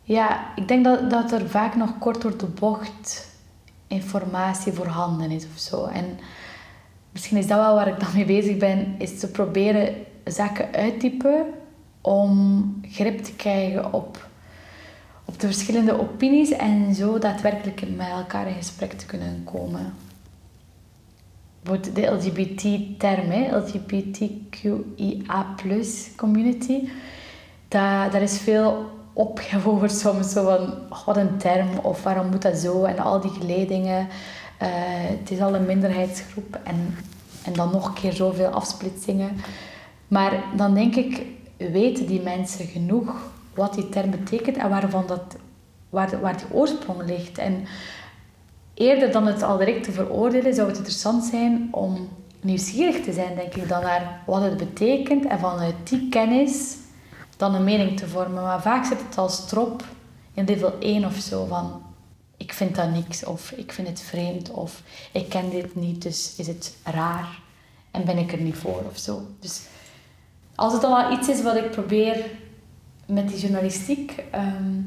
[0.02, 3.27] ja, ik denk dat, dat er vaak nog kort door de bocht
[3.88, 5.84] informatie voorhanden is of zo.
[5.84, 6.18] En
[7.12, 11.46] misschien is dat wel waar ik dan mee bezig ben, is te proberen zaken uittypen
[12.00, 14.28] om grip te krijgen op
[15.28, 19.94] op de verschillende opinies en zo daadwerkelijk met elkaar in gesprek te kunnen komen.
[21.92, 25.54] De LGBT-term, LGBTQIA
[26.16, 26.88] community,
[27.68, 30.32] daar, daar is veel ophef over soms.
[30.32, 34.08] Zo van, oh, wat een term, of waarom moet dat zo, en al die geledingen.
[34.62, 34.68] Uh,
[35.18, 36.96] het is al een minderheidsgroep en,
[37.44, 39.36] en dan nog een keer zoveel afsplitsingen.
[40.08, 41.22] Maar dan denk ik,
[41.56, 43.14] weten die mensen genoeg
[43.54, 45.36] wat die term betekent en waarvan dat,
[45.88, 47.38] waar, waar die oorsprong ligt.
[47.38, 47.64] En
[48.74, 52.08] eerder dan het al direct te veroordelen, zou het interessant zijn om
[52.40, 56.76] nieuwsgierig te zijn, denk ik, dan naar wat het betekent en vanuit die kennis
[57.38, 58.42] dan een mening te vormen.
[58.42, 59.84] Maar vaak zit het als strop
[60.34, 61.82] in level 1 of zo van
[62.36, 64.82] ik vind dat niks of ik vind het vreemd of
[65.12, 67.46] ik ken dit niet, dus is het raar.
[67.90, 69.26] en ben ik er niet voor of zo.
[69.40, 69.62] Dus
[70.54, 72.24] als het al iets is wat ik probeer
[73.06, 74.80] met die journalistiek, ehm,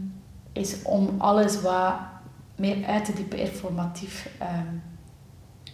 [0.54, 1.94] is om alles wat
[2.56, 4.76] meer uit te diepen informatief, ehm,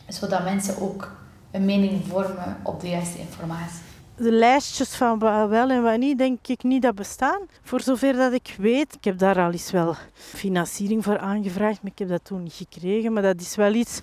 [0.07, 1.11] zodat mensen ook
[1.51, 3.86] een mening vormen op de juiste informatie.
[4.17, 7.41] De lijstjes van wat wel en wat niet, denk ik niet dat bestaan.
[7.61, 11.91] Voor zover dat ik weet, ik heb daar al eens wel financiering voor aangevraagd, maar
[11.91, 13.13] ik heb dat toen niet gekregen.
[13.13, 14.01] Maar dat is wel iets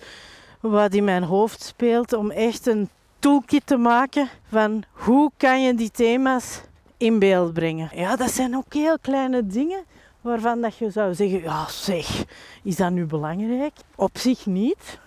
[0.61, 2.89] wat in mijn hoofd speelt om echt een
[3.19, 6.61] toolkit te maken van hoe kan je die thema's
[6.97, 7.91] in beeld brengen.
[7.95, 9.85] Ja, dat zijn ook heel kleine dingen
[10.21, 12.25] waarvan dat je zou zeggen, ja zeg,
[12.63, 13.73] is dat nu belangrijk?
[13.95, 14.99] Op zich niet,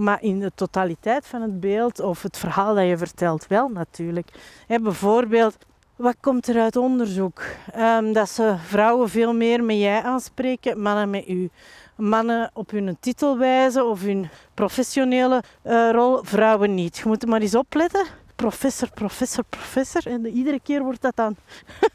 [0.00, 4.28] maar in de totaliteit van het beeld of het verhaal dat je vertelt wel natuurlijk.
[4.66, 5.56] bijvoorbeeld,
[5.96, 7.42] wat komt er uit onderzoek?
[7.76, 11.50] Um, dat ze vrouwen veel meer met jij aanspreken, mannen met u.
[11.96, 16.96] Mannen op hun titel wijzen of hun professionele uh, rol, vrouwen niet.
[16.96, 18.06] Je moet er maar eens opletten.
[18.36, 20.06] Professor, professor, professor.
[20.06, 21.36] En iedere keer wordt dat dan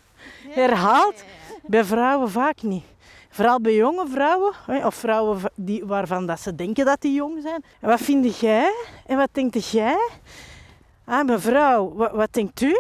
[0.60, 1.24] herhaald.
[1.64, 2.84] Bij vrouwen vaak niet.
[3.36, 4.54] Vooral bij jonge vrouwen,
[4.86, 7.64] of vrouwen die, waarvan dat ze denken dat die jong zijn.
[7.80, 8.72] En wat vind jij?
[9.06, 9.98] En wat denkt jij?
[11.06, 12.78] Ah, mevrouw, wat, wat denkt u?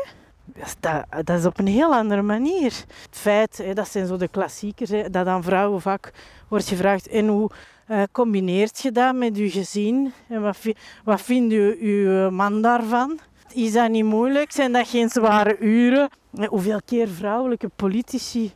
[0.80, 2.74] Dat, dat, is op een heel andere manier.
[3.06, 6.12] Het feit, dat zijn zo de klassiekers, dat aan vrouwen vaak
[6.47, 7.49] wordt gevraagd: en hoe
[7.88, 10.14] uh, combineert je dat met je gezin?
[10.28, 10.58] En wat,
[11.03, 13.20] wat vindt u, uw man daarvan?
[13.53, 14.51] Is dat niet moeilijk?
[14.51, 16.10] Zijn dat geen zware uren?
[16.47, 18.53] Hoeveel keer vrouwelijke politici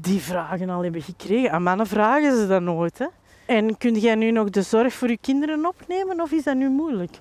[0.00, 1.50] die vragen al hebben gekregen.
[1.50, 2.98] Aan mannen vragen ze dat nooit.
[2.98, 3.06] Hè?
[3.46, 6.68] En kun jij nu nog de zorg voor je kinderen opnemen of is dat nu
[6.68, 7.20] moeilijk?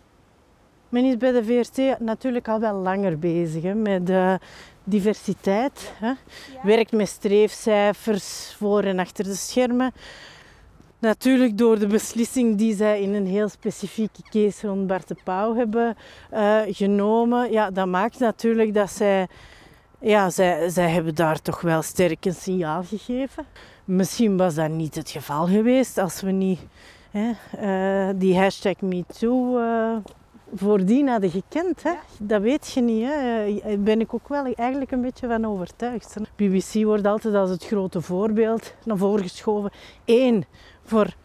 [0.90, 4.12] Men is bij de VRT natuurlijk al wel langer bezig hè, met
[4.84, 5.94] diversiteit.
[5.96, 6.14] Hè.
[6.64, 9.94] Werkt met streefcijfers voor en achter de schermen.
[11.00, 15.56] Natuurlijk door de beslissing die zij in een heel specifieke case rond Bart de Pauw
[15.56, 15.96] hebben
[16.34, 17.52] uh, genomen.
[17.52, 19.28] Ja, dat maakt natuurlijk dat zij
[20.02, 23.46] ja, zij, zij hebben daar toch wel sterk een signaal gegeven.
[23.86, 26.60] Misschien was dat niet het geval geweest als we niet
[27.12, 27.32] hè,
[27.62, 29.98] uh, die hashtag MeToo uh,
[30.56, 31.84] voordien hadden gekend.
[31.84, 31.94] Hè.
[32.20, 33.08] Dat weet je niet.
[33.64, 36.18] Daar ben ik ook wel eigenlijk een beetje van overtuigd.
[36.36, 39.72] BBC wordt altijd als het grote voorbeeld naar voren geschoven.
[40.06, 40.46] Eén,
[40.84, 41.16] voor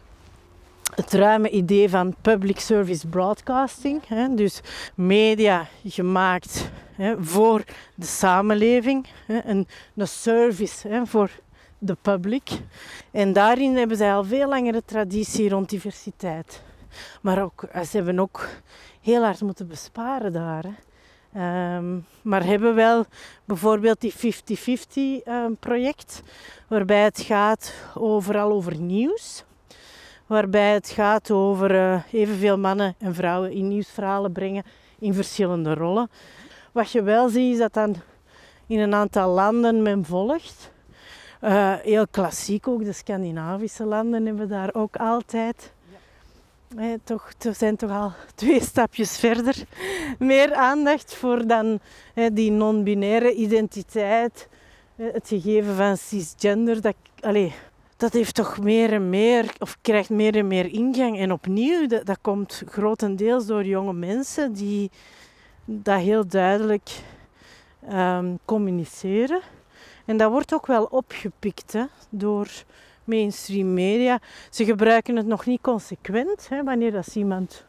[0.93, 4.07] het ruime idee van public service broadcasting.
[4.07, 4.61] Hè, dus
[4.95, 7.63] media gemaakt hè, voor
[7.95, 11.29] de samenleving, hè, een, een service hè, voor
[11.77, 12.49] de public.
[13.11, 16.61] En daarin hebben zij al veel langere traditie rond diversiteit.
[17.21, 18.47] Maar ook, eh, ze hebben ook
[19.01, 20.63] heel hard moeten besparen daar.
[20.63, 20.73] Hè.
[21.77, 23.05] Um, maar hebben wel
[23.45, 26.21] bijvoorbeeld die 50-50 ehm, project,
[26.67, 29.43] waarbij het gaat overal over nieuws
[30.27, 34.63] waarbij het gaat over uh, evenveel mannen en vrouwen in nieuwsverhalen brengen
[34.99, 36.09] in verschillende rollen.
[36.71, 37.95] Wat je wel ziet is dat dan
[38.67, 40.71] in een aantal landen men volgt.
[41.41, 45.73] Uh, heel klassiek ook, de Scandinavische landen hebben daar ook altijd.
[46.77, 46.97] Ja.
[47.03, 49.55] toch, we zijn toch al twee stapjes verder.
[50.19, 51.79] Meer aandacht voor dan
[52.33, 54.47] die non-binaire identiteit.
[54.95, 56.81] het gegeven van cisgender.
[56.81, 57.53] Dat, allez,
[57.97, 61.19] dat heeft toch meer en meer, of krijgt meer en meer ingang.
[61.19, 64.91] En opnieuw, dat, komt grotendeels door jonge mensen die
[65.65, 66.89] dat heel duidelijk
[67.91, 69.41] um, communiceren.
[70.05, 72.47] En dat wordt ook wel opgepikt hè, door
[73.03, 74.19] mainstream media.
[74.49, 76.49] Ze gebruiken het nog niet consequent.
[76.49, 77.65] Hè, wanneer dat iemand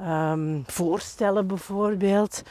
[0.00, 2.42] um, voorstellen bijvoorbeeld.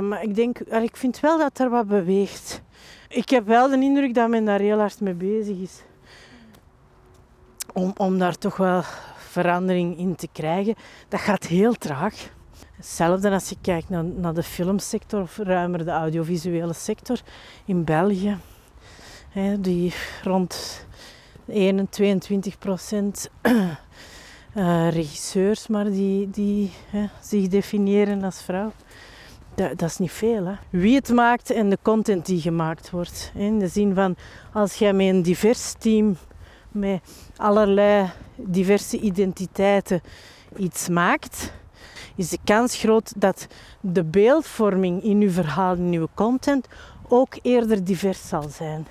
[0.00, 2.62] Maar ik denk, ik vind wel dat er wat beweegt.
[3.12, 5.82] Ik heb wel de indruk dat men daar heel hard mee bezig is.
[7.72, 8.82] Om, om daar toch wel
[9.16, 10.74] verandering in te krijgen.
[11.08, 12.14] Dat gaat heel traag.
[12.76, 17.20] Hetzelfde als je kijkt naar, naar de filmsector of ruimer de audiovisuele sector
[17.64, 18.36] in België.
[19.28, 20.86] Hè, die rond
[21.46, 23.30] 1, 22 procent
[24.54, 28.72] uh, regisseurs, maar die, die hè, zich definiëren als vrouw.
[29.54, 30.46] Dat, dat, is niet veel.
[30.46, 30.54] Hè.
[30.70, 33.32] Wie het maakt en de content die gemaakt wordt.
[33.34, 34.16] In de zin van,
[34.52, 36.16] als jij met een divers team,
[36.70, 37.00] met
[37.36, 40.00] allerlei diverse identiteiten
[40.56, 41.52] iets maakt,
[42.16, 43.46] is de kans groot dat
[43.80, 46.66] de beeldvorming in je verhaal, in je content,
[47.08, 48.86] ook eerder divers zal zijn.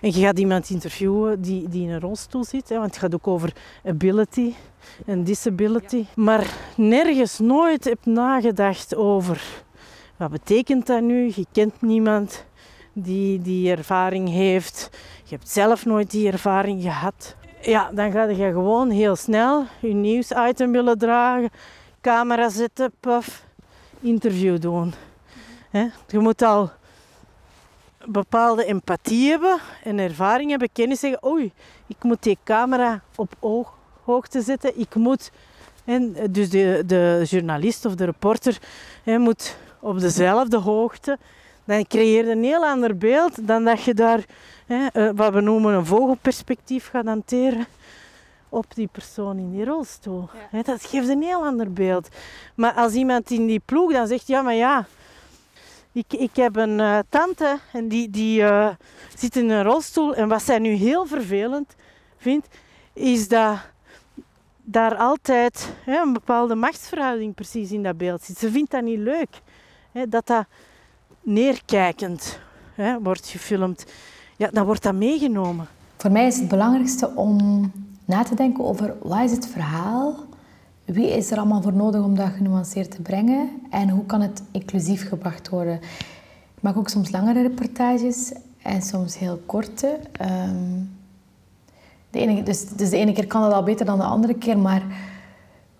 [0.00, 3.14] En je gaat iemand interviewen die, die in een rolstoel zit, hè, want het gaat
[3.14, 3.52] ook over
[3.84, 4.54] ability
[5.06, 6.04] en disability.
[6.14, 6.46] Maar
[6.76, 9.64] nergens nooit heb nagedacht over
[10.18, 11.32] wat betekent dat nu?
[11.34, 12.44] Je kent niemand
[12.92, 14.90] die die ervaring heeft.
[15.24, 17.36] Je hebt zelf nooit die ervaring gehad.
[17.60, 21.50] Ja, dan ga je gewoon heel snel je nieuwsitem willen dragen
[22.00, 23.44] camera zetten, paf,
[24.00, 24.94] interview doen.
[26.08, 26.70] Je moet al
[28.04, 31.52] bepaalde empathie hebben en ervaring hebben, kennis zeggen, oei,
[31.86, 35.30] ik moet die camera op ooghoogte zetten, ik moet...
[35.84, 38.58] En dus de, de journalist of de reporter
[39.02, 41.18] hè, moet op dezelfde hoogte.
[41.64, 44.24] Dan creëer je een heel ander beeld dan dat je daar,
[44.66, 47.66] hè, eh, wat we noemen een vogelperspectief gaat hanteren
[48.48, 50.28] op die persoon in die rolstoel.
[50.50, 52.08] Hè, dat geeft een heel ander beeld.
[52.54, 54.86] Maar als iemand in die ploeg dan zegt, ja, maar ja,
[55.92, 58.68] ik, ik heb een eh, tante en die, die eh,
[59.16, 60.14] zit in een rolstoel.
[60.14, 61.74] En wat zij nu heel vervelend
[62.16, 62.48] vindt,
[62.92, 63.58] is dat
[64.62, 68.38] daar altijd hè, een bepaalde machtsverhouding precies in dat beeld zit.
[68.38, 69.40] Ze vindt dat niet leuk.
[70.08, 70.46] Dat dat
[71.22, 72.38] neerkijkend
[72.74, 73.84] hè, wordt gefilmd.
[74.36, 75.66] Ja, dan wordt dat meegenomen.
[75.96, 77.70] Voor mij is het belangrijkste om
[78.04, 80.14] na te denken over wat is het verhaal,
[80.84, 84.42] wie is er allemaal voor nodig om dat genuanceerd te brengen en hoe kan het
[84.50, 85.74] inclusief gebracht worden.
[86.54, 88.32] Ik maak ook soms langere reportages
[88.62, 89.98] en soms heel korte.
[90.12, 90.80] Ehm,
[92.10, 94.58] de ene, dus, dus de ene keer kan dat al beter dan de andere keer,
[94.58, 94.82] maar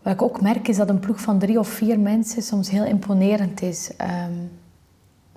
[0.02, 2.84] wat ik ook merk is dat een ploeg van drie of vier mensen soms heel
[2.84, 3.96] imponerend is.
[3.96, 4.32] Ehm,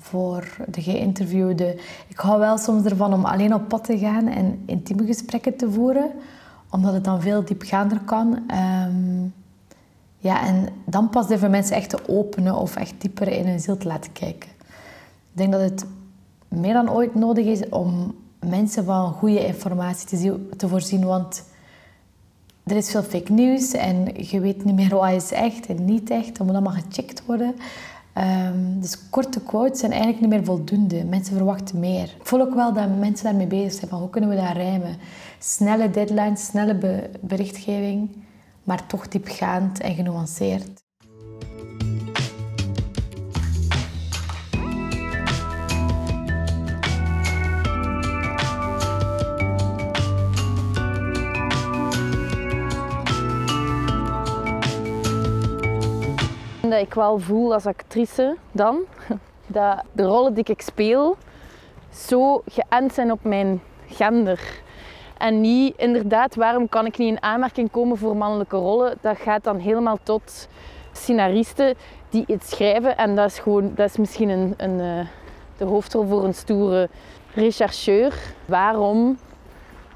[0.02, 1.78] voor de geïnterviewde.
[2.08, 5.72] Ik hou wel soms ervan om alleen op pad te gaan en intieme gesprekken te
[5.72, 6.12] voeren,
[6.70, 8.44] omdat het dan veel diepgaander kan.
[8.48, 9.24] Ehm,
[10.18, 13.78] ja, en dan pas even mensen echt te openen of echt dieper in hun ziel
[13.78, 14.50] te laten kijken.
[15.32, 15.86] Ik denk dat het
[16.48, 21.44] meer dan ooit nodig is om mensen van goede informatie te, te voorzien, want
[22.66, 26.10] er is veel fake news en je weet niet meer wat is echt en niet
[26.10, 26.38] echt.
[26.38, 27.56] Dat moet allemaal gecheckt worden.
[28.18, 31.04] Um, dus korte quotes zijn eigenlijk niet meer voldoende.
[31.04, 32.04] Mensen verwachten meer.
[32.04, 33.90] Ik voel ook wel dat mensen daarmee bezig zijn.
[33.90, 34.98] Van hoe kunnen we dat rijmen?
[35.40, 38.10] Snelle deadlines, snelle berichtgeving,
[38.64, 40.84] maar toch diepgaand en genuanceerd.
[56.82, 58.80] Ik wel voel als actrice dan,
[59.48, 61.18] dat de rollen die ik speel
[61.94, 64.62] zo geënt zijn op mijn gender.
[65.18, 68.98] En niet, inderdaad, waarom kan ik niet in aanmerking komen voor mannelijke rollen?
[69.02, 70.48] Dat gaat dan helemaal tot
[70.92, 71.76] scenaristen
[72.10, 72.98] die iets schrijven.
[72.98, 75.08] En dat is, gewoon, dat is misschien een, een, eh,
[75.58, 76.90] de hoofdrol voor een stoere
[77.34, 78.14] rechercheur.
[78.46, 79.18] Waarom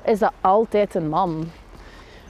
[0.03, 1.49] is dat altijd een man?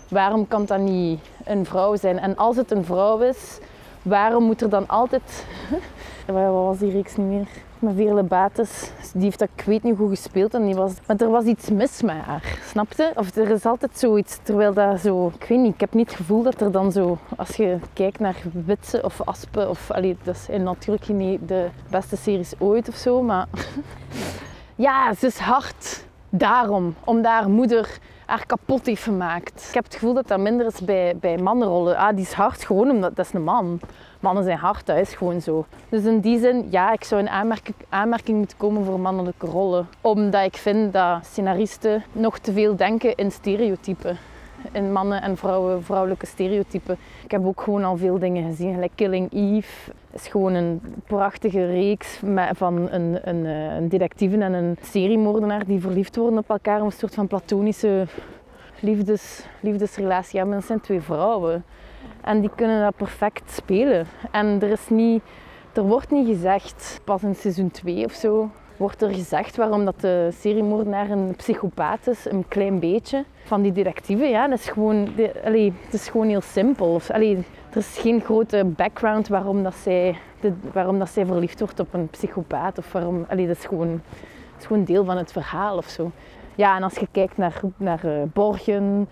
[0.09, 2.19] Waarom kan dat niet een vrouw zijn?
[2.19, 3.59] En als het een vrouw is,
[4.05, 5.45] waarom moet er dan altijd...
[6.25, 7.47] Wat was die reeks niet meer?
[7.79, 8.91] Met Veerle Bates.
[9.13, 10.53] Die heeft dat, ik weet niet hoe gespeeld.
[10.53, 12.57] En die was, maar er was iets mis met haar.
[12.69, 13.11] Snapte?
[13.15, 15.31] Of er is altijd zoiets, terwijl dat zo...
[15.39, 17.17] Ik weet niet, ik heb niet het gevoel dat er dan zo...
[17.37, 18.35] Als je kijkt naar
[18.65, 19.91] Witse of Aspen of...
[19.91, 23.47] Allee, dat is natuurlijk niet de beste series ooit of zo, maar...
[24.75, 26.05] ja, ze is hard.
[26.29, 26.95] Daarom.
[27.03, 29.65] Om daar moeder haar kapot heeft gemaakt.
[29.67, 31.97] Ik heb het gevoel dat dat minder is bij, bij mannenrollen.
[31.97, 33.79] Ah, die is hard gewoon omdat dat is een man.
[34.19, 35.65] Mannen zijn hard, dat is gewoon zo.
[35.89, 39.87] Dus in die zin, ja, ik zou in aanmerking, aanmerking moeten komen voor mannelijke rollen.
[40.01, 44.17] Omdat ik vind dat scenaristen nog te veel denken in stereotypen.
[44.71, 46.97] In mannen en vrouwen, vrouwelijke stereotypen.
[47.23, 48.73] Ik heb ook gewoon al veel dingen gezien.
[48.73, 52.21] Gelijk Killing Eve is gewoon een prachtige reeks
[52.53, 56.81] van een, een, eh, een detectieve en een seriemoordenaar die verliefd worden op elkaar.
[56.81, 58.05] Een soort van platonische
[58.79, 60.57] liefdes, liefdesrelatie hebben.
[60.57, 61.63] Dat zijn twee vrouwen.
[62.21, 64.07] En die kunnen dat perfect spelen.
[64.31, 65.21] En er, is niet,
[65.73, 70.01] er wordt niet gezegd, pas in seizoen 2 of zo, wordt er gezegd waarom dat
[70.01, 73.23] de seriemoordenaar een psychopaat is, een klein beetje.
[73.43, 75.31] Van die detectieven, ja, dat is gewoon, de,
[75.83, 77.01] het is gewoon heel simpel.
[77.11, 77.43] Allee,
[77.75, 81.93] er is geen grote background waarom, dat zij, de, waarom dat zij verliefd wordt op
[81.93, 82.77] een psychopaat.
[82.77, 84.01] Of waarom, allee, dat, is gewoon,
[84.51, 86.11] dat is gewoon deel van het verhaal of zo.
[86.55, 89.09] Ja, en als je kijkt naar, naar uh, Borgen,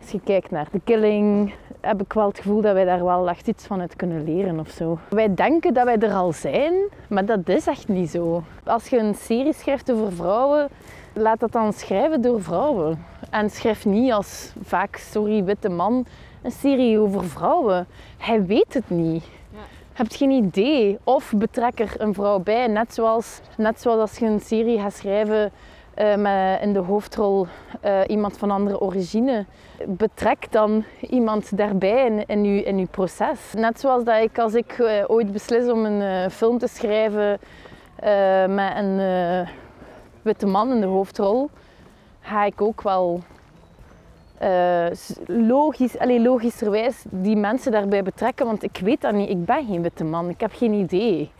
[0.00, 3.28] als je kijkt naar The Killing, heb ik wel het gevoel dat wij daar wel
[3.28, 4.98] echt iets van uit kunnen leren of zo.
[5.08, 6.72] Wij denken dat wij er al zijn,
[7.08, 8.42] maar dat is echt niet zo.
[8.64, 10.68] Als je een serie schrijft over vrouwen,
[11.12, 13.04] laat dat dan schrijven door vrouwen.
[13.30, 16.06] En schrijf niet als vaak, sorry, witte man,
[16.42, 17.86] een serie over vrouwen.
[18.18, 19.24] Hij weet het niet.
[19.24, 19.58] Ja.
[19.92, 20.98] Hebt geen idee.
[21.04, 24.94] Of betrek er een vrouw bij, net zoals, net zoals als je een serie gaat
[24.94, 25.52] schrijven
[25.98, 27.46] uh, met in de hoofdrol
[27.84, 29.44] uh, iemand van andere origine.
[29.86, 33.52] Betrek dan iemand daarbij in, in, uw, in uw proces.
[33.52, 37.38] Net zoals dat ik, als ik uh, ooit beslis om een film te schrijven
[38.48, 39.46] met een
[40.22, 41.50] witte man in de hoofdrol,
[42.20, 43.20] ga ik ook wel
[44.42, 44.86] eh,
[45.26, 49.28] logisch, allee, logischerwijs die mensen daarbij betrekken, want ik weet dat niet.
[49.28, 51.30] Ik ben geen witte man, ik heb geen idee.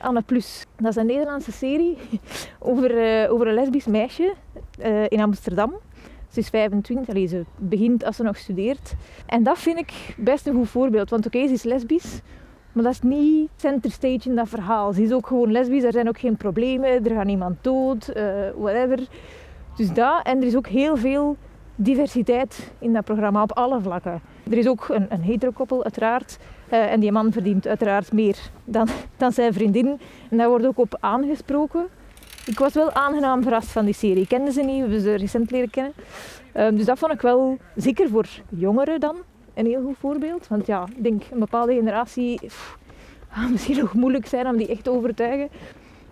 [0.00, 0.66] Anne Plus.
[0.76, 1.96] Dat is een Nederlandse serie
[2.58, 4.34] over, eh, over een lesbisch meisje
[4.78, 5.74] eh, in Amsterdam.
[6.28, 8.94] Ze is 25, allee, ze begint als ze nog studeert.
[9.26, 11.10] En dat vind ik best een goed voorbeeld.
[11.10, 12.20] Want oké, ze is lesbisch,
[12.72, 14.92] maar dat is niet center stage in dat verhaal.
[14.92, 18.12] Ze is ook gewoon lesbisch, er zijn ook geen problemen, er gaat niemand dood,
[18.56, 18.98] whatever.
[19.76, 21.36] Dus dat, en er is ook heel veel
[21.82, 24.20] diversiteit in dat programma op alle vlakken.
[24.50, 26.38] Er is ook een, een heterokoppel, uiteraard.
[26.68, 30.00] Eh, en die man verdient uiteraard meer dan, dan zijn vriendin.
[30.30, 31.86] En daar wordt ook op aangesproken.
[32.46, 34.22] Ik was wel aangenaam verrast van die serie.
[34.22, 35.92] Ik kende ze niet, we hebben ze recent leren kennen.
[36.52, 39.16] Ehm, dus dat vond ik wel, zeker voor jongeren dan,
[39.54, 40.48] een heel goed voorbeeld.
[40.48, 42.40] Want ja, ik denk een bepaalde generatie
[43.28, 45.48] gaat misschien nog moeilijk zijn om die echt te overtuigen.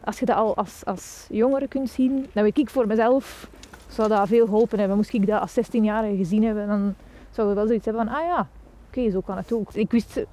[0.05, 3.51] Als je dat al als, als jongere kunt zien, dan weet ik voor mezelf,
[3.99, 4.97] zou dat veel geholpen hebben.
[4.97, 6.95] Moest ik dat als 16-jarige gezien hebben, dan
[7.31, 8.49] zou ik wel zoiets hebben van, ah ja,
[8.89, 9.75] oké, zo kan het ook.
[9.75, 10.25] Ik wist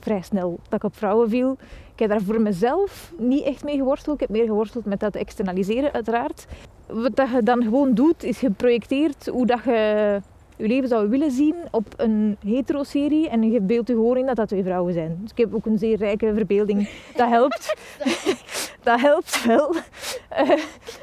[0.00, 1.56] vrij snel dat ik op vrouwen viel.
[1.92, 4.14] Ik heb daar voor mezelf niet echt mee geworsteld.
[4.14, 6.46] Ik heb meer geworsteld met dat te externaliseren, uiteraard.
[6.86, 10.20] Wat dat je dan gewoon doet, is je projecteert hoe dat je
[10.56, 14.36] je leven zou willen zien op een hetero-serie en je beeldt je gewoon in dat
[14.36, 15.18] dat twee vrouwen zijn.
[15.20, 16.88] Dus ik heb ook een zeer rijke verbeelding.
[17.16, 17.76] Dat helpt.
[18.82, 19.74] dat helpt wel.
[20.28, 20.48] Eh,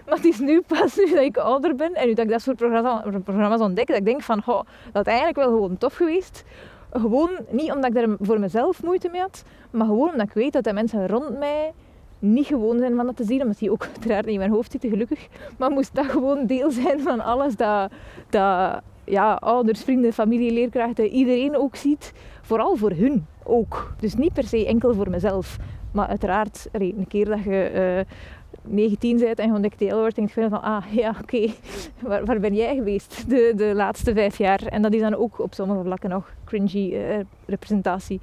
[0.05, 2.41] maar het is nu pas nu dat ik ouder ben en nu dat ik dat
[2.41, 5.95] soort programma's, programma's ontdek, dat ik denk van, goh, dat is eigenlijk wel gewoon tof
[5.95, 6.43] geweest.
[6.91, 10.53] Gewoon, niet omdat ik daar voor mezelf moeite mee had, maar gewoon omdat ik weet
[10.53, 11.71] dat de mensen rond mij
[12.19, 14.71] niet gewoon zijn van dat te zien, omdat die ook uiteraard niet in mijn hoofd
[14.71, 15.27] zitten, gelukkig.
[15.57, 17.91] Maar moest dat gewoon deel zijn van alles dat,
[18.29, 18.81] dat
[19.11, 22.13] ja, ouders, vrienden, familie, leerkrachten, iedereen ook ziet.
[22.41, 23.93] Vooral voor hun ook.
[23.99, 25.57] Dus niet per se enkel voor mezelf.
[25.91, 28.15] Maar uiteraard, een keer dat je eh
[28.63, 31.47] 19 bent en de wordt, denk je van, ah ja, oké,
[32.07, 34.61] waar, waar ben jij geweest de, de laatste vijf jaar?
[34.65, 38.21] En dat is dan ook op sommige vlakken nog cringy eh, representatie.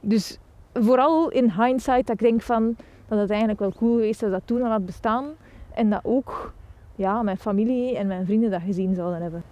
[0.00, 0.38] Dus
[0.72, 2.76] vooral in hindsight, dat ik denk van,
[3.08, 5.24] dat het eigenlijk wel cool geweest is dat dat toen al had bestaan.
[5.74, 6.52] En dat ook
[6.94, 9.42] ja, mijn familie en mijn vrienden dat gezien zouden hebben.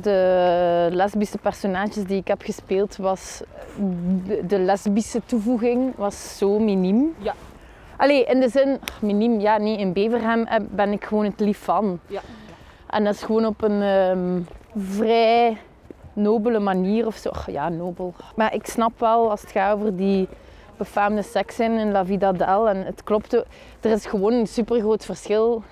[0.00, 3.42] De lesbische personages die ik heb gespeeld, was
[4.26, 7.14] de, de lesbische toevoeging was zo miniem.
[7.18, 7.34] Ja.
[7.96, 11.58] Allee, in de zin, miniem, ja, nee, in Beverham eh, ben ik gewoon het lief
[11.58, 12.00] van.
[12.06, 12.20] Ja.
[12.86, 14.40] En dat is gewoon op een ehm,
[14.76, 15.58] vrij
[16.12, 17.28] nobele manier of zo.
[17.28, 18.14] Och, ja, nobel.
[18.36, 20.28] Maar ik snap wel als het gaat over die
[20.76, 22.68] befaamde seks in La Vida Del.
[22.68, 23.32] En het klopt,
[23.80, 25.62] er is gewoon een supergroot verschil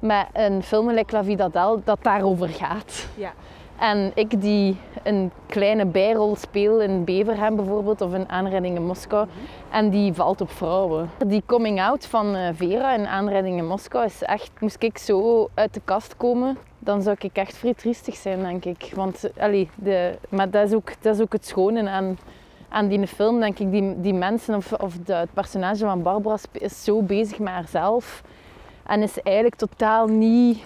[0.00, 3.06] met een film like La Vida Del dat daarover gaat.
[3.14, 3.32] Ja.
[3.78, 9.26] En ik die een kleine bijrol speel in Beverham bijvoorbeeld of in Aanrijding in Moskou
[9.70, 11.10] en die valt op vrouwen.
[11.26, 15.48] Die coming out van eh, Vera in Aanrijding in Moskou is echt, moest ik zo
[15.54, 18.92] uit de kast komen, dan zou ik echt vrij triestig zijn denk ik.
[18.94, 22.18] Want, allee, de, maar dat is, ook, dat is ook het schone aan,
[22.68, 23.70] aan die film denk ik.
[23.70, 28.22] Die, die mensen of, of de, het personage van Barbara is zo bezig met haarzelf
[28.90, 30.64] en is eigenlijk totaal niet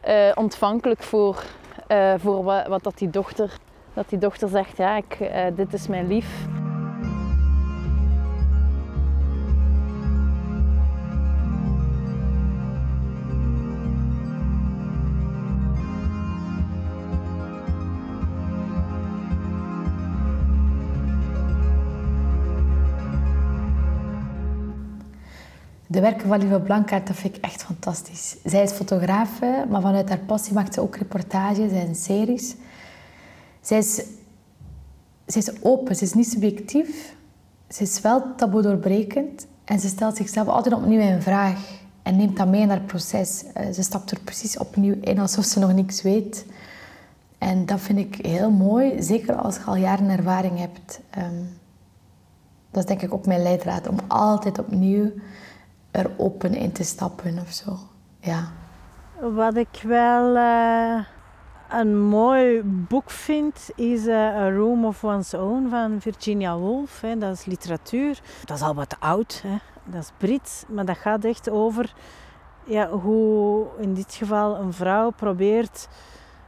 [0.00, 1.42] eh, ontvankelijk voor,
[1.86, 3.52] eh, voor wat, wat dat die dochter,
[3.94, 4.76] dat die dochter zegt.
[4.76, 6.46] Ja, ik, eh, dit is mijn lief.
[25.90, 28.36] De werken van Lieve Blankaert, dat vind ik echt fantastisch.
[28.44, 32.56] Zij is fotografe, maar vanuit haar passie maakt ze ook reportages en series.
[33.60, 33.94] Zij is,
[35.26, 37.14] zij is open, ze is niet subjectief.
[37.68, 41.58] Ze is wel taboe doorbrekend en ze stelt zichzelf altijd opnieuw in vraag
[42.02, 43.44] en neemt dat mee in haar proces.
[43.54, 46.46] Eh, Ze stapt er precies opnieuw in alsof ze nog niks weet.
[47.38, 51.00] En dat vind ik heel mooi, zeker als je al jaren ervaring hebt.
[51.10, 51.42] Ehm,
[52.70, 55.10] dat is denk ik ook mijn leidraad, om altijd opnieuw
[55.90, 57.78] er open in te stappen of zo.
[58.20, 58.52] Ja.
[59.20, 61.04] Wat ik wel eh,
[61.70, 67.00] een mooi boek vind, is eh, A Room of One's Own van Virginia Woolf.
[67.00, 67.18] Hè.
[67.18, 68.20] Dat is literatuur.
[68.44, 69.56] Dat is al wat oud, hè.
[69.84, 71.94] dat is Brits, maar dat gaat echt over
[72.64, 75.88] ja, hoe in dit geval een vrouw probeert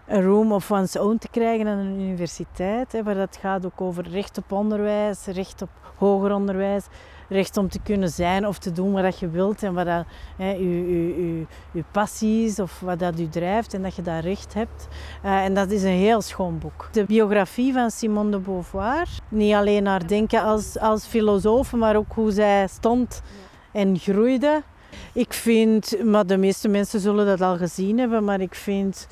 [0.07, 2.93] een room of one's own te krijgen aan een universiteit.
[2.93, 6.87] Hè, waar dat gaat ook over recht op onderwijs, recht op hoger onderwijs,
[7.31, 10.05] recht om te kunnen zijn of te doen wat je wilt en wat dat,
[10.37, 14.55] hè, je, je passie is of wat dat je drijft en dat je daar recht
[14.55, 14.89] hebt.
[15.23, 16.89] Eh, en dat is een heel schoon boek.
[16.93, 22.13] De biografie van Simone de Beauvoir, niet alleen haar denken als, als filosoof, maar ook
[22.13, 23.23] hoe zij stond
[23.73, 24.63] en groeide.
[25.13, 29.07] Ik vind, maar de meeste mensen zullen dat al gezien hebben, maar ik vind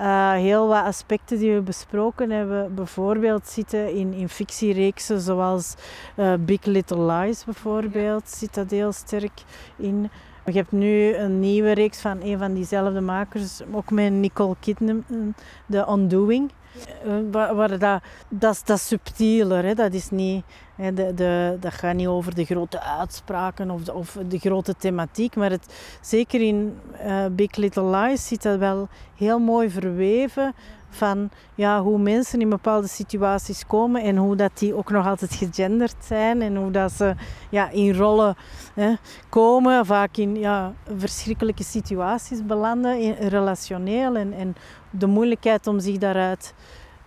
[0.00, 5.74] Uh, heel wat aspecten die we besproken hebben, bijvoorbeeld zitten in, in fictiereeksen zoals
[6.16, 9.42] uh, Big Little Lies bijvoorbeeld, zit dat heel sterk
[9.76, 10.10] in.
[10.44, 15.04] Je hebt nu een nieuwe reeks van een van diezelfde makers, ook met Nicole Kidman,
[15.70, 16.50] The Undoing.
[17.30, 19.74] Dat, dat, dat is subtieler, hè?
[19.74, 20.44] dat is niet
[20.76, 25.36] de, de, dat gaat niet over de grote uitspraken of de, of de grote thematiek,
[25.36, 30.54] maar het, zeker in uh, Big Little Lies zit dat wel heel mooi verweven
[30.90, 35.34] van ja, hoe mensen in bepaalde situaties komen en hoe dat die ook nog altijd
[35.34, 37.14] gegenderd zijn en hoe dat ze
[37.50, 38.36] ja, in rollen
[38.74, 38.94] hè,
[39.28, 44.54] komen, vaak in ja, verschrikkelijke situaties belanden, in, relationeel en, en
[44.90, 46.54] de moeilijkheid om zich daaruit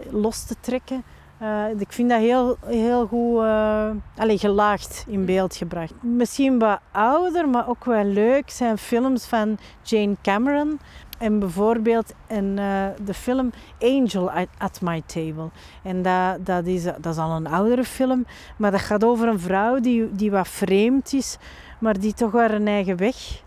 [0.09, 1.03] los te trekken.
[1.41, 5.93] Uh, ik vind dat heel, heel goed uh, allez, gelaagd in beeld gebracht.
[6.01, 10.79] Misschien wat ouder, maar ook wel leuk zijn films van Jane Cameron.
[11.24, 15.49] En bijvoorbeeld in, uh, de film Angel at, My Table.
[15.84, 18.26] En dat, dat, is, dat is al een oudere film,
[18.57, 21.38] maar dat gaat over een vrouw die, die wat vreemd is,
[21.80, 23.43] maar die toch een eigen weg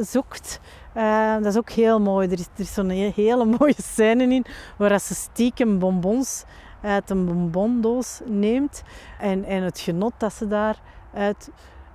[0.00, 0.60] zoekt.
[1.42, 2.26] dat is ook heel mooi.
[2.28, 4.44] Er is, er is zo'n hele mooie scène in
[4.76, 6.44] waar ze stiekem bonbons
[6.82, 8.82] uit een bonbondoos neemt
[9.18, 11.50] en, en het genot dat ze daaruit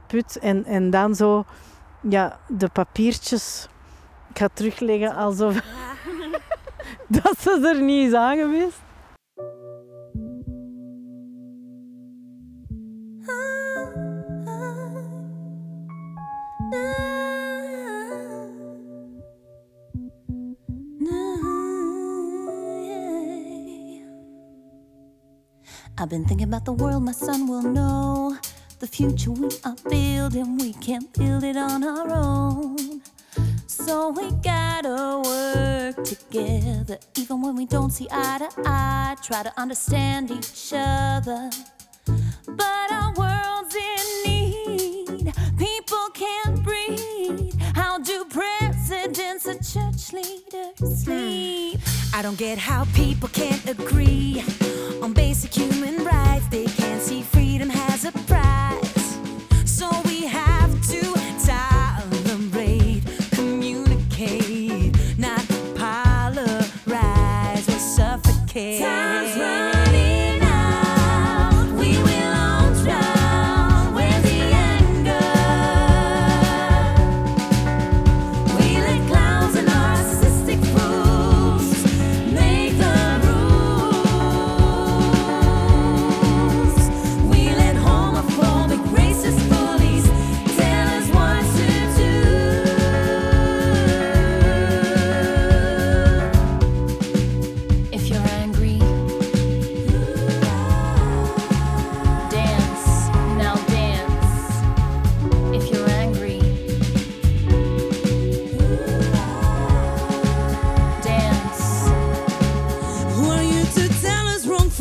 [0.07, 1.45] put en, en dan zo
[2.01, 3.67] ja, de papiertjes
[4.37, 5.53] gaat terugleggen alsof
[7.21, 8.85] dat ze er niet is aan geweest.
[25.99, 28.37] I've been thinking about the world my son will know.
[28.79, 32.96] The future we are building, we can't build it on our own.
[33.87, 39.15] So we gotta work together, even when we don't see eye to eye.
[39.23, 41.49] Try to understand each other.
[42.05, 47.53] But our world's in need, people can't breathe.
[47.75, 50.93] How do presidents and church leaders hmm.
[50.93, 51.79] sleep?
[52.13, 54.43] I don't get how people can't agree
[55.01, 56.45] on basic human rights.
[56.49, 56.65] They
[68.57, 68.96] care.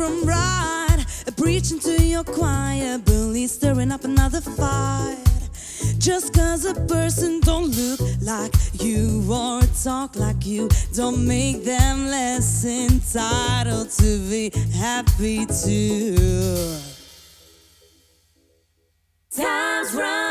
[0.06, 1.04] From right?
[1.36, 5.18] Preaching to your choir, bully stirring up another fight.
[5.98, 12.06] Just cause a person don't look like you or talk like you, don't make them
[12.08, 16.78] less entitled to be happy too.
[19.30, 20.25] Time's running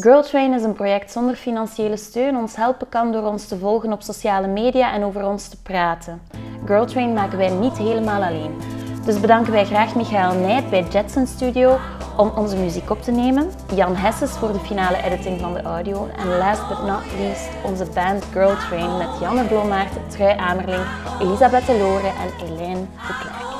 [0.00, 2.36] Girl Train is een project zonder financiële steun.
[2.36, 6.20] Ons helpen kan door ons te volgen op sociale media en over ons te praten.
[6.66, 8.54] Girl Train maken wij niet helemaal alleen.
[9.04, 11.78] Dus bedanken wij graag Michael Nijt bij Jetson Studio
[12.16, 16.08] om onze muziek op te nemen, Jan Hesses voor de finale editing van de audio
[16.16, 20.84] en last but not least onze band Girl Train met Janne Blommaert, Trui Amerling,
[21.20, 23.51] Elisabeth Loren en Elaine de Klerk.